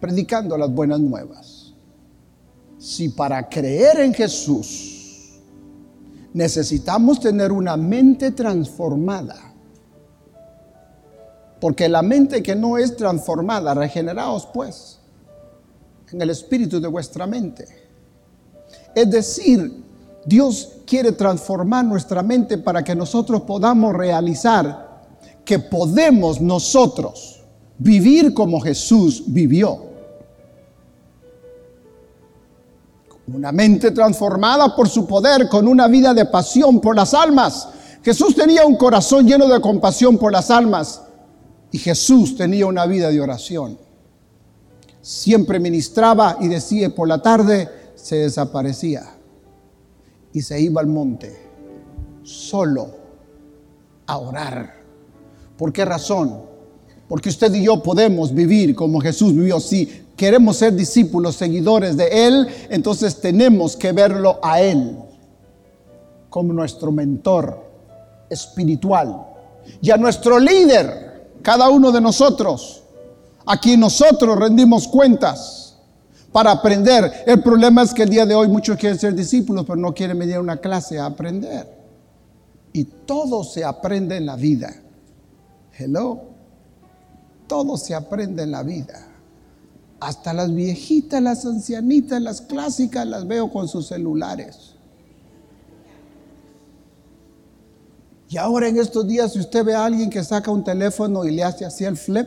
predicando 0.00 0.56
las 0.56 0.70
buenas 0.70 1.00
nuevas. 1.00 1.74
Si 2.78 3.10
para 3.10 3.48
creer 3.48 4.00
en 4.00 4.14
Jesús 4.14 5.40
necesitamos 6.32 7.20
tener 7.20 7.52
una 7.52 7.76
mente 7.76 8.30
transformada, 8.30 9.51
porque 11.62 11.88
la 11.88 12.02
mente 12.02 12.42
que 12.42 12.56
no 12.56 12.76
es 12.76 12.96
transformada, 12.96 13.72
regeneraos 13.72 14.48
pues, 14.52 14.98
en 16.10 16.20
el 16.20 16.30
espíritu 16.30 16.80
de 16.80 16.88
vuestra 16.88 17.24
mente. 17.24 17.68
Es 18.96 19.08
decir, 19.08 19.72
Dios 20.26 20.78
quiere 20.84 21.12
transformar 21.12 21.84
nuestra 21.84 22.20
mente 22.20 22.58
para 22.58 22.82
que 22.82 22.96
nosotros 22.96 23.42
podamos 23.42 23.94
realizar 23.94 25.04
que 25.44 25.60
podemos 25.60 26.40
nosotros 26.40 27.44
vivir 27.78 28.34
como 28.34 28.60
Jesús 28.60 29.22
vivió. 29.28 29.84
Una 33.32 33.52
mente 33.52 33.92
transformada 33.92 34.74
por 34.74 34.88
su 34.88 35.06
poder, 35.06 35.48
con 35.48 35.68
una 35.68 35.86
vida 35.86 36.12
de 36.12 36.26
pasión 36.26 36.80
por 36.80 36.96
las 36.96 37.14
almas. 37.14 37.68
Jesús 38.02 38.34
tenía 38.34 38.66
un 38.66 38.74
corazón 38.74 39.28
lleno 39.28 39.46
de 39.46 39.60
compasión 39.60 40.18
por 40.18 40.32
las 40.32 40.50
almas 40.50 41.02
y 41.72 41.78
Jesús 41.78 42.36
tenía 42.36 42.66
una 42.66 42.86
vida 42.86 43.10
de 43.10 43.20
oración. 43.20 43.78
Siempre 45.00 45.58
ministraba 45.58 46.36
y 46.40 46.48
decía 46.48 46.94
por 46.94 47.08
la 47.08 47.20
tarde 47.20 47.68
se 47.96 48.16
desaparecía 48.16 49.02
y 50.32 50.42
se 50.42 50.60
iba 50.60 50.80
al 50.80 50.86
monte 50.86 51.34
solo 52.22 52.94
a 54.06 54.18
orar. 54.18 54.82
¿Por 55.56 55.72
qué 55.72 55.84
razón? 55.84 56.42
Porque 57.08 57.30
usted 57.30 57.52
y 57.54 57.64
yo 57.64 57.82
podemos 57.82 58.32
vivir 58.32 58.74
como 58.74 59.00
Jesús 59.00 59.34
vivió. 59.34 59.60
Si 59.60 60.04
queremos 60.16 60.56
ser 60.56 60.74
discípulos, 60.74 61.36
seguidores 61.36 61.96
de 61.96 62.26
Él, 62.26 62.46
entonces 62.70 63.20
tenemos 63.20 63.76
que 63.76 63.92
verlo 63.92 64.38
a 64.42 64.60
Él 64.60 64.98
como 66.30 66.52
nuestro 66.52 66.90
mentor 66.90 67.62
espiritual 68.30 69.26
y 69.80 69.90
a 69.90 69.96
nuestro 69.96 70.38
líder, 70.38 71.11
cada 71.42 71.68
uno 71.68 71.90
de 71.92 72.00
nosotros, 72.00 72.82
a 73.44 73.58
quien 73.58 73.80
nosotros 73.80 74.38
rendimos 74.38 74.86
cuentas 74.88 75.76
para 76.32 76.50
aprender. 76.50 77.24
El 77.26 77.42
problema 77.42 77.82
es 77.82 77.92
que 77.92 78.04
el 78.04 78.08
día 78.08 78.24
de 78.24 78.34
hoy 78.34 78.48
muchos 78.48 78.76
quieren 78.76 78.98
ser 78.98 79.14
discípulos, 79.14 79.64
pero 79.66 79.76
no 79.76 79.92
quieren 79.92 80.18
venir 80.18 80.36
a 80.36 80.40
una 80.40 80.56
clase 80.56 80.98
a 80.98 81.06
aprender. 81.06 81.68
Y 82.72 82.84
todo 82.84 83.44
se 83.44 83.64
aprende 83.64 84.16
en 84.16 84.26
la 84.26 84.36
vida. 84.36 84.74
Hello. 85.76 86.22
Todo 87.46 87.76
se 87.76 87.94
aprende 87.94 88.44
en 88.44 88.50
la 88.50 88.62
vida. 88.62 89.08
Hasta 90.00 90.32
las 90.32 90.52
viejitas, 90.54 91.22
las 91.22 91.44
ancianitas, 91.44 92.20
las 92.20 92.40
clásicas 92.40 93.06
las 93.06 93.26
veo 93.26 93.50
con 93.50 93.68
sus 93.68 93.88
celulares. 93.88 94.71
Y 98.32 98.38
ahora 98.38 98.66
en 98.66 98.78
estos 98.78 99.06
días, 99.06 99.34
si 99.34 99.40
usted 99.40 99.62
ve 99.62 99.74
a 99.74 99.84
alguien 99.84 100.08
que 100.08 100.24
saca 100.24 100.50
un 100.50 100.64
teléfono 100.64 101.26
y 101.26 101.32
le 101.32 101.44
hace 101.44 101.66
así 101.66 101.84
el 101.84 101.98
flip, 101.98 102.26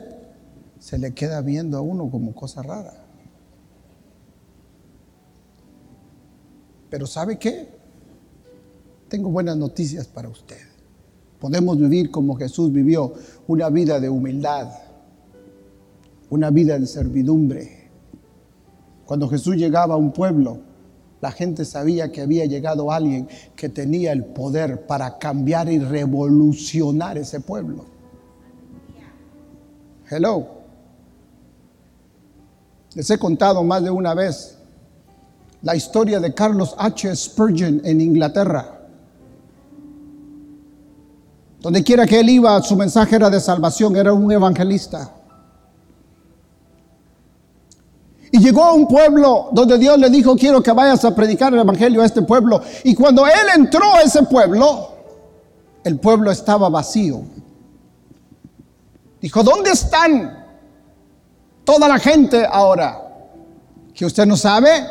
se 0.78 0.98
le 0.98 1.12
queda 1.12 1.40
viendo 1.40 1.76
a 1.76 1.80
uno 1.80 2.08
como 2.08 2.32
cosa 2.32 2.62
rara. 2.62 2.94
Pero 6.88 7.08
¿sabe 7.08 7.40
qué? 7.40 7.68
Tengo 9.08 9.30
buenas 9.30 9.56
noticias 9.56 10.06
para 10.06 10.28
usted. 10.28 10.60
Podemos 11.40 11.76
vivir 11.76 12.12
como 12.12 12.36
Jesús 12.36 12.70
vivió, 12.70 13.14
una 13.48 13.68
vida 13.68 13.98
de 13.98 14.08
humildad, 14.08 14.68
una 16.30 16.50
vida 16.50 16.78
de 16.78 16.86
servidumbre. 16.86 17.90
Cuando 19.06 19.28
Jesús 19.28 19.56
llegaba 19.56 19.94
a 19.94 19.98
un 19.98 20.12
pueblo, 20.12 20.60
la 21.20 21.32
gente 21.32 21.64
sabía 21.64 22.12
que 22.12 22.20
había 22.20 22.44
llegado 22.44 22.92
alguien 22.92 23.28
que 23.54 23.68
tenía 23.68 24.12
el 24.12 24.24
poder 24.24 24.86
para 24.86 25.18
cambiar 25.18 25.68
y 25.70 25.78
revolucionar 25.78 27.16
ese 27.16 27.40
pueblo. 27.40 27.86
Hello. 30.10 30.46
Les 32.94 33.10
he 33.10 33.18
contado 33.18 33.64
más 33.64 33.82
de 33.82 33.90
una 33.90 34.14
vez 34.14 34.58
la 35.62 35.74
historia 35.74 36.20
de 36.20 36.32
Carlos 36.32 36.74
H. 36.78 37.14
Spurgeon 37.16 37.80
en 37.84 38.00
Inglaterra. 38.00 38.72
Donde 41.60 41.82
quiera 41.82 42.06
que 42.06 42.20
él 42.20 42.28
iba, 42.28 42.62
su 42.62 42.76
mensaje 42.76 43.16
era 43.16 43.28
de 43.28 43.40
salvación, 43.40 43.96
era 43.96 44.12
un 44.12 44.30
evangelista. 44.30 45.15
Y 48.36 48.38
llegó 48.38 48.64
a 48.64 48.74
un 48.74 48.86
pueblo 48.86 49.48
donde 49.50 49.78
Dios 49.78 49.98
le 49.98 50.10
dijo, 50.10 50.36
quiero 50.36 50.62
que 50.62 50.70
vayas 50.70 51.02
a 51.06 51.14
predicar 51.14 51.54
el 51.54 51.60
Evangelio 51.60 52.02
a 52.02 52.04
este 52.04 52.20
pueblo. 52.20 52.60
Y 52.84 52.94
cuando 52.94 53.26
él 53.26 53.32
entró 53.54 53.94
a 53.94 54.02
ese 54.02 54.24
pueblo, 54.24 54.90
el 55.82 55.98
pueblo 55.98 56.30
estaba 56.30 56.68
vacío. 56.68 57.22
Dijo, 59.22 59.42
¿dónde 59.42 59.70
están 59.70 60.44
toda 61.64 61.88
la 61.88 61.98
gente 61.98 62.46
ahora? 62.46 63.00
¿Que 63.94 64.04
usted 64.04 64.26
no 64.26 64.36
sabe? 64.36 64.86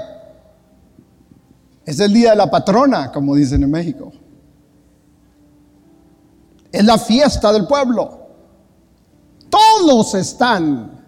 Es 1.85 1.99
el 1.99 2.13
día 2.13 2.31
de 2.31 2.37
la 2.37 2.49
patrona, 2.49 3.11
como 3.11 3.35
dicen 3.35 3.61
en 3.61 3.69
México. 3.69 4.11
Es 6.71 6.83
la 6.83 6.97
fiesta 6.97 7.53
del 7.53 7.67
pueblo. 7.67 8.21
Todos 9.51 10.15
están 10.15 10.99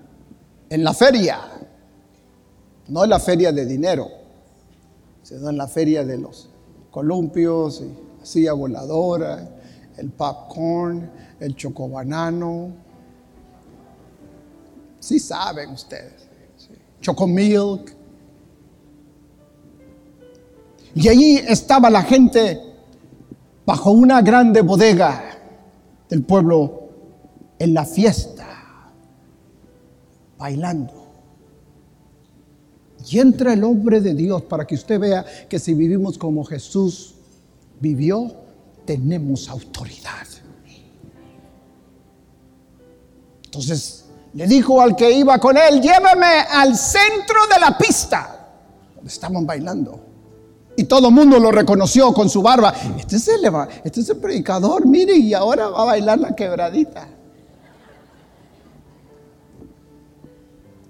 en 0.70 0.84
la 0.84 0.94
feria. 0.94 1.57
No 2.90 3.04
en 3.04 3.10
la 3.10 3.20
feria 3.20 3.52
de 3.52 3.66
dinero, 3.66 4.08
sino 5.24 5.50
en 5.50 5.58
la 5.58 5.68
feria 5.68 6.06
de 6.06 6.18
los 6.18 6.50
columpios, 6.92 7.82
y 7.82 8.26
silla 8.26 8.54
voladora, 8.54 9.48
el 9.98 10.10
popcorn, 10.12 11.10
el 11.40 11.56
chocobanano. 11.56 12.72
Sí 15.00 15.20
saben 15.20 15.72
ustedes. 15.72 16.28
Chocomilk. 17.02 17.96
Y 20.96 21.08
allí 21.10 21.38
estaba 21.38 21.90
la 21.90 22.02
gente 22.04 22.60
bajo 23.66 23.92
una 23.92 24.22
grande 24.22 24.62
bodega 24.62 25.24
del 26.10 26.24
pueblo 26.24 26.90
en 27.60 27.74
la 27.74 27.86
fiesta, 27.86 28.46
bailando. 30.38 30.97
Y 33.10 33.20
entra 33.20 33.54
el 33.54 33.64
hombre 33.64 34.02
de 34.02 34.14
Dios 34.14 34.42
para 34.44 34.66
que 34.66 34.76
usted 34.76 35.00
vea 35.00 35.26
que 35.48 35.60
si 35.60 35.74
vivimos 35.74 36.18
como 36.18 36.44
Jesús 36.44 37.16
vivió, 37.80 38.32
tenemos 38.86 39.48
autoridad. 39.50 40.28
Entonces 43.46 44.06
le 44.34 44.46
dijo 44.46 44.82
al 44.82 44.96
que 44.96 45.12
iba 45.12 45.40
con 45.40 45.58
él, 45.58 45.82
llévame 45.82 46.28
al 46.52 46.76
centro 46.76 47.48
de 47.54 47.60
la 47.60 47.78
pista, 47.78 48.50
donde 48.96 49.10
estaban 49.10 49.46
bailando. 49.46 50.00
Y 50.76 50.84
todo 50.84 51.08
el 51.08 51.14
mundo 51.14 51.40
lo 51.40 51.52
reconoció 51.52 52.14
con 52.14 52.30
su 52.30 52.42
barba. 52.42 52.74
Este 53.00 53.16
es 53.16 53.28
el, 53.30 53.42
este 53.84 54.02
es 54.02 54.10
el 54.10 54.18
predicador, 54.18 54.86
mire, 54.86 55.16
y 55.16 55.34
ahora 55.34 55.70
va 55.70 55.82
a 55.82 55.86
bailar 55.86 56.20
la 56.20 56.36
quebradita. 56.36 57.08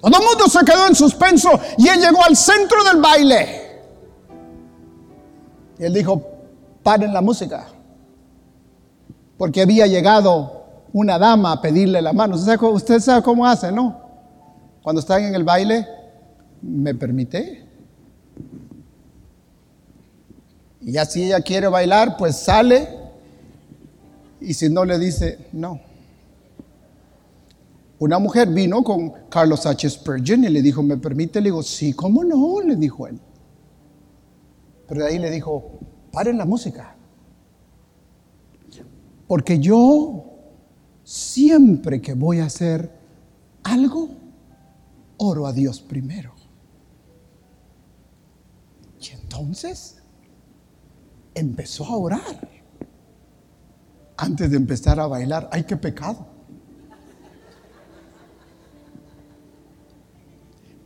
Todo 0.10 0.22
el 0.22 0.26
mundo 0.26 0.48
se 0.48 0.63
quedó 0.63 0.88
en 0.88 0.96
suspenso 0.96 1.50
y 1.78 1.89
él 1.89 2.00
llegó 2.00 2.24
al 2.24 2.38
centro 2.38 2.82
del 2.86 3.02
baile. 3.02 3.82
Y 5.78 5.84
él 5.84 5.93
dijo, 5.93 6.22
paren 6.82 7.13
la 7.13 7.22
música. 7.22 7.67
Porque 9.38 9.62
había 9.62 9.86
llegado 9.86 10.63
una 10.93 11.20
dama 11.20 11.52
a 11.52 11.62
pedirle 11.62 12.02
la 12.02 12.13
mano. 12.13 12.36
¿Usted 12.38 13.00
sabe, 13.02 13.22
cómo 13.22 13.46
hace, 13.46 13.70
no? 13.70 14.00
Cuando 14.82 15.02
están 15.02 15.24
en 15.26 15.36
el 15.36 15.43
baile, 15.43 15.86
¿me 16.62 16.96
permite? 16.96 17.67
Y 20.80 20.93
ya 20.93 21.04
si 21.04 21.24
ella 21.26 21.41
quiere 21.41 21.67
bailar, 21.67 22.15
pues 22.15 22.38
sale. 22.38 22.88
Y 24.39 24.54
si 24.54 24.70
no, 24.70 24.86
le 24.86 24.98
dice, 24.98 25.50
no. 25.52 25.82
Una 28.00 28.20
mujer 28.20 28.50
vino 28.50 28.84
con 28.84 29.12
Carlos 29.30 29.66
H. 29.66 29.90
Spurgeon 29.90 30.44
y 30.44 30.50
le 30.50 30.62
dijo, 30.62 30.84
¿me 30.84 30.98
permite? 30.98 31.42
Le 31.42 31.46
digo, 31.46 31.64
sí, 31.64 31.94
¿cómo 31.94 32.24
no? 32.24 32.62
Le 32.62 32.76
dijo 32.76 33.08
él. 33.08 33.20
Pero 34.88 35.02
de 35.02 35.08
ahí 35.08 35.20
le 35.20 35.32
dijo, 35.32 35.80
paren 36.12 36.38
la 36.38 36.46
música. 36.46 36.96
Porque 39.28 39.60
yo 39.60 40.26
siempre 41.04 42.02
que 42.02 42.14
voy 42.14 42.40
a 42.40 42.46
hacer 42.46 42.92
algo, 43.64 44.10
oro 45.18 45.48
a 45.48 45.54
Dios 45.54 45.82
primero. 45.82 46.34
Y 49.02 49.10
entonces 49.14 50.04
empezó 51.34 51.86
a 51.86 51.98
orar. 51.98 52.48
Antes 54.18 54.50
de 54.50 54.58
empezar 54.58 55.00
a 55.00 55.08
bailar, 55.08 55.50
ay, 55.52 55.64
qué 55.64 55.78
pecado. 55.78 56.37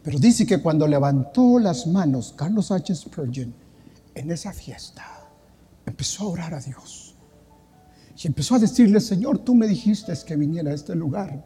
Pero 0.03 0.17
dice 0.17 0.45
que 0.45 0.61
cuando 0.61 0.87
levantó 0.87 1.59
las 1.59 1.85
manos 1.85 2.33
Carlos 2.35 2.71
H. 2.71 2.95
Spurgeon 2.95 3.53
en 4.15 4.31
esa 4.31 4.51
fiesta, 4.51 5.05
empezó 5.85 6.23
a 6.23 6.27
orar 6.29 6.53
a 6.53 6.59
Dios. 6.59 7.15
Y 8.21 8.27
empezó 8.27 8.55
a 8.55 8.59
decirle, 8.59 8.99
Señor, 8.99 9.39
tú 9.39 9.55
me 9.55 9.67
dijiste 9.67 10.13
que 10.25 10.35
viniera 10.35 10.71
a 10.71 10.75
este 10.75 10.95
lugar. 10.95 11.43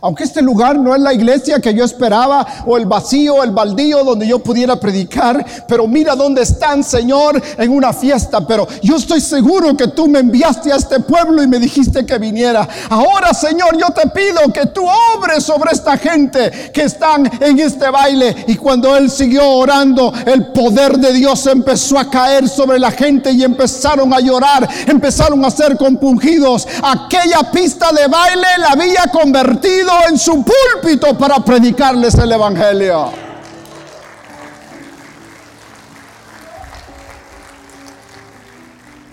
Aunque 0.00 0.24
este 0.24 0.42
lugar 0.42 0.78
no 0.78 0.94
es 0.94 1.00
la 1.00 1.12
iglesia 1.12 1.60
que 1.60 1.74
yo 1.74 1.84
esperaba 1.84 2.46
o 2.66 2.76
el 2.76 2.86
vacío, 2.86 3.42
el 3.42 3.50
baldío 3.50 4.04
donde 4.04 4.26
yo 4.26 4.38
pudiera 4.38 4.78
predicar, 4.78 5.44
pero 5.68 5.86
mira 5.86 6.14
dónde 6.14 6.42
están, 6.42 6.82
Señor, 6.82 7.40
en 7.58 7.70
una 7.70 7.92
fiesta. 7.92 8.46
Pero 8.46 8.66
yo 8.82 8.96
estoy 8.96 9.20
seguro 9.20 9.76
que 9.76 9.88
tú 9.88 10.08
me 10.08 10.20
enviaste 10.20 10.72
a 10.72 10.76
este 10.76 11.00
pueblo 11.00 11.42
y 11.42 11.46
me 11.46 11.58
dijiste 11.58 12.06
que 12.06 12.18
viniera. 12.18 12.68
Ahora, 12.88 13.32
Señor, 13.34 13.76
yo 13.78 13.90
te 13.90 14.08
pido 14.08 14.52
que 14.52 14.66
tú 14.66 14.84
obres 15.16 15.44
sobre 15.44 15.72
esta 15.72 15.96
gente 15.96 16.70
que 16.72 16.82
están 16.82 17.30
en 17.40 17.58
este 17.58 17.90
baile. 17.90 18.44
Y 18.48 18.56
cuando 18.56 18.96
él 18.96 19.10
siguió 19.10 19.48
orando, 19.48 20.12
el 20.26 20.46
poder 20.48 20.98
de 20.98 21.12
Dios 21.12 21.46
empezó 21.46 21.98
a 21.98 22.08
caer 22.10 22.48
sobre 22.48 22.78
la 22.78 22.90
gente 22.90 23.30
y 23.30 23.44
empezaron 23.44 24.12
a 24.12 24.20
llorar, 24.20 24.68
empezaron 24.86 25.44
a 25.44 25.50
ser 25.50 25.76
compungidos. 25.76 26.66
Aquella 26.82 27.50
pista 27.50 27.92
de 27.92 28.06
baile 28.06 28.46
la 28.58 28.68
había 28.70 29.04
convertido 29.12 29.71
en 30.08 30.18
su 30.18 30.44
púlpito 30.44 31.16
para 31.16 31.44
predicarles 31.44 32.14
el 32.14 32.32
Evangelio. 32.32 33.10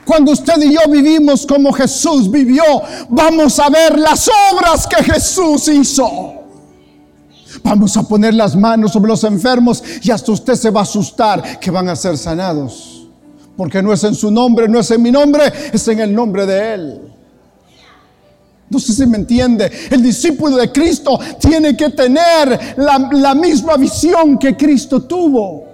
Cuando 0.06 0.32
usted 0.32 0.60
y 0.62 0.74
yo 0.74 0.82
vivimos 0.90 1.46
como 1.46 1.72
Jesús 1.72 2.32
vivió, 2.32 2.64
vamos 3.10 3.60
a 3.60 3.70
ver 3.70 3.98
las 4.00 4.30
obras 4.52 4.88
que 4.88 5.04
Jesús 5.04 5.68
hizo. 5.68 6.34
Vamos 7.64 7.96
a 7.98 8.04
poner 8.04 8.34
las 8.34 8.56
manos 8.56 8.92
sobre 8.92 9.10
los 9.10 9.24
enfermos 9.24 9.84
y 10.02 10.10
hasta 10.10 10.32
usted 10.32 10.56
se 10.56 10.72
va 10.72 10.82
a 10.82 10.84
asustar 10.84 11.60
que 11.60 11.70
van 11.70 11.90
a 11.90 11.96
ser 11.96 12.18
sanados. 12.18 13.08
Porque 13.56 13.84
no 13.84 13.94
es 13.94 14.04
en 14.04 14.16
su 14.16 14.32
nombre, 14.32 14.68
no 14.68 14.80
es 14.80 14.90
en 14.90 15.02
mi 15.02 15.12
nombre, 15.12 15.44
es 15.72 15.88
en 15.88 16.00
el 16.00 16.14
nombre 16.14 16.46
de 16.46 16.74
Él. 16.74 17.09
No 18.70 18.80
sé 18.80 18.94
si 18.94 19.06
me 19.08 19.18
entiende. 19.18 19.72
El 19.90 20.04
discípulo 20.04 20.58
de 20.58 20.72
Cristo 20.72 21.20
tiene 21.40 21.76
que 21.76 21.90
tener 21.90 22.76
la, 22.78 23.34
misma 23.34 23.78
visión 23.78 24.38
que 24.38 24.56
Cristo 24.56 25.02
tuvo. 25.04 25.68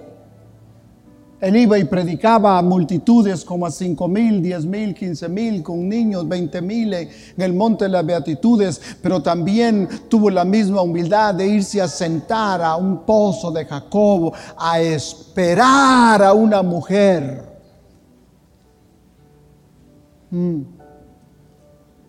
Él 1.38 1.54
iba 1.56 1.78
y 1.78 1.84
predicaba 1.84 2.56
a 2.56 2.62
multitudes 2.62 3.44
como 3.44 3.66
a 3.66 3.70
cinco 3.70 4.08
mil, 4.08 4.42
diez 4.42 4.64
mil, 4.64 4.94
quince 4.94 5.28
mil, 5.28 5.62
con 5.62 5.86
niños, 5.86 6.26
veinte 6.26 6.62
mil 6.62 6.94
en 6.94 7.10
el 7.36 7.52
monte 7.52 7.84
de 7.84 7.90
las 7.90 8.06
beatitudes, 8.06 8.80
pero 9.02 9.20
también 9.20 9.86
tuvo 10.08 10.30
la 10.30 10.46
misma 10.46 10.80
humildad 10.80 11.34
de 11.34 11.46
irse 11.46 11.82
a 11.82 11.88
sentar 11.88 12.62
a 12.62 12.76
un 12.76 13.04
pozo 13.04 13.50
de 13.50 13.66
Jacobo, 13.66 14.32
a 14.56 14.80
esperar 14.80 16.22
a 16.22 16.32
una 16.32 16.62
mujer. 16.62 17.44
Mm. 20.30 20.75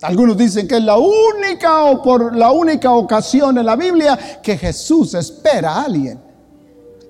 Algunos 0.02 0.36
dicen 0.36 0.68
que 0.68 0.76
es 0.76 0.84
la 0.84 0.96
única 0.96 1.84
o 1.84 2.02
por 2.02 2.36
la 2.36 2.52
única 2.52 2.92
ocasión 2.92 3.58
en 3.58 3.66
la 3.66 3.74
Biblia 3.74 4.40
que 4.42 4.56
Jesús 4.56 5.14
espera 5.14 5.74
a 5.74 5.84
alguien. 5.84 6.20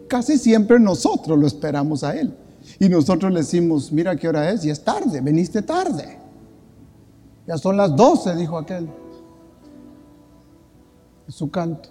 Casi 0.08 0.38
siempre 0.38 0.80
nosotros 0.80 1.38
lo 1.38 1.46
esperamos 1.46 2.02
a 2.02 2.16
Él. 2.16 2.34
Y 2.78 2.88
nosotros 2.88 3.30
le 3.32 3.40
decimos, 3.40 3.92
mira 3.92 4.16
qué 4.16 4.28
hora 4.28 4.50
es 4.50 4.64
y 4.64 4.70
es 4.70 4.82
tarde, 4.82 5.20
veniste 5.20 5.62
tarde. 5.62 6.18
Ya 7.46 7.58
son 7.58 7.76
las 7.76 7.94
doce, 7.94 8.34
dijo 8.34 8.56
aquel. 8.56 8.88
Su 11.28 11.50
canto. 11.50 11.90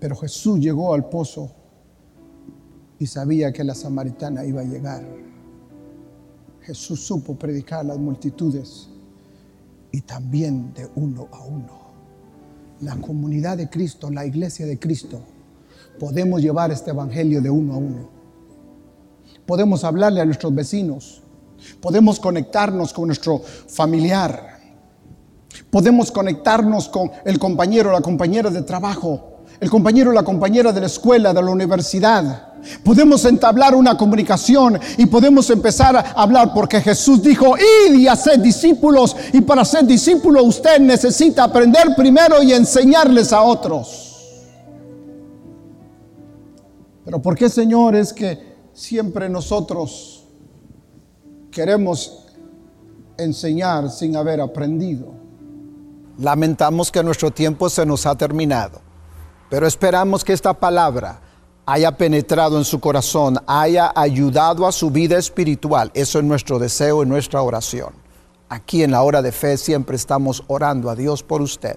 Pero 0.00 0.16
Jesús 0.16 0.58
llegó 0.58 0.92
al 0.92 1.08
pozo 1.08 1.50
y 2.98 3.06
sabía 3.06 3.52
que 3.52 3.62
la 3.62 3.74
samaritana 3.74 4.44
iba 4.44 4.60
a 4.60 4.64
llegar. 4.64 5.04
Jesús 6.66 7.06
supo 7.06 7.36
predicar 7.36 7.80
a 7.80 7.84
las 7.84 7.98
multitudes 7.98 8.88
y 9.92 10.00
también 10.00 10.74
de 10.74 10.88
uno 10.96 11.28
a 11.30 11.44
uno. 11.44 11.86
La 12.80 12.96
comunidad 12.96 13.56
de 13.56 13.70
Cristo, 13.70 14.10
la 14.10 14.26
iglesia 14.26 14.66
de 14.66 14.76
Cristo, 14.76 15.20
podemos 16.00 16.42
llevar 16.42 16.72
este 16.72 16.90
evangelio 16.90 17.40
de 17.40 17.50
uno 17.50 17.74
a 17.74 17.76
uno. 17.76 18.10
Podemos 19.46 19.84
hablarle 19.84 20.20
a 20.20 20.24
nuestros 20.24 20.52
vecinos, 20.52 21.22
podemos 21.80 22.18
conectarnos 22.18 22.92
con 22.92 23.06
nuestro 23.06 23.38
familiar, 23.38 24.58
podemos 25.70 26.10
conectarnos 26.10 26.88
con 26.88 27.12
el 27.24 27.38
compañero 27.38 27.90
o 27.90 27.92
la 27.92 28.00
compañera 28.00 28.50
de 28.50 28.62
trabajo, 28.62 29.44
el 29.60 29.70
compañero 29.70 30.10
o 30.10 30.12
la 30.12 30.24
compañera 30.24 30.72
de 30.72 30.80
la 30.80 30.86
escuela, 30.86 31.32
de 31.32 31.42
la 31.42 31.50
universidad 31.52 32.45
Podemos 32.82 33.24
entablar 33.24 33.74
una 33.74 33.96
comunicación 33.96 34.78
y 34.96 35.06
podemos 35.06 35.48
empezar 35.50 35.96
a 35.96 36.00
hablar 36.12 36.52
porque 36.54 36.80
Jesús 36.80 37.22
dijo, 37.22 37.54
id 37.56 37.94
y 37.94 38.08
hacer 38.08 38.40
discípulos. 38.40 39.16
Y 39.32 39.40
para 39.40 39.64
ser 39.64 39.84
discípulo 39.86 40.42
usted 40.42 40.80
necesita 40.80 41.44
aprender 41.44 41.94
primero 41.96 42.42
y 42.42 42.52
enseñarles 42.52 43.32
a 43.32 43.42
otros. 43.42 44.02
Pero 47.04 47.22
¿por 47.22 47.36
qué, 47.36 47.48
Señor, 47.48 47.94
es 47.94 48.12
que 48.12 48.56
siempre 48.72 49.28
nosotros 49.28 50.24
queremos 51.52 52.26
enseñar 53.16 53.90
sin 53.90 54.16
haber 54.16 54.40
aprendido? 54.40 55.14
Lamentamos 56.18 56.90
que 56.90 57.02
nuestro 57.02 57.30
tiempo 57.30 57.68
se 57.68 57.86
nos 57.86 58.06
ha 58.06 58.16
terminado, 58.16 58.80
pero 59.50 59.66
esperamos 59.66 60.24
que 60.24 60.32
esta 60.32 60.54
palabra 60.54 61.20
haya 61.66 61.90
penetrado 61.90 62.56
en 62.58 62.64
su 62.64 62.78
corazón, 62.78 63.38
haya 63.46 63.92
ayudado 63.94 64.66
a 64.66 64.72
su 64.72 64.90
vida 64.90 65.18
espiritual. 65.18 65.90
Eso 65.94 66.20
es 66.20 66.24
nuestro 66.24 66.60
deseo 66.60 67.02
y 67.02 67.06
nuestra 67.06 67.42
oración. 67.42 67.92
Aquí 68.48 68.84
en 68.84 68.92
la 68.92 69.02
hora 69.02 69.20
de 69.20 69.32
fe 69.32 69.56
siempre 69.56 69.96
estamos 69.96 70.44
orando 70.46 70.88
a 70.88 70.94
Dios 70.94 71.24
por 71.24 71.42
usted. 71.42 71.76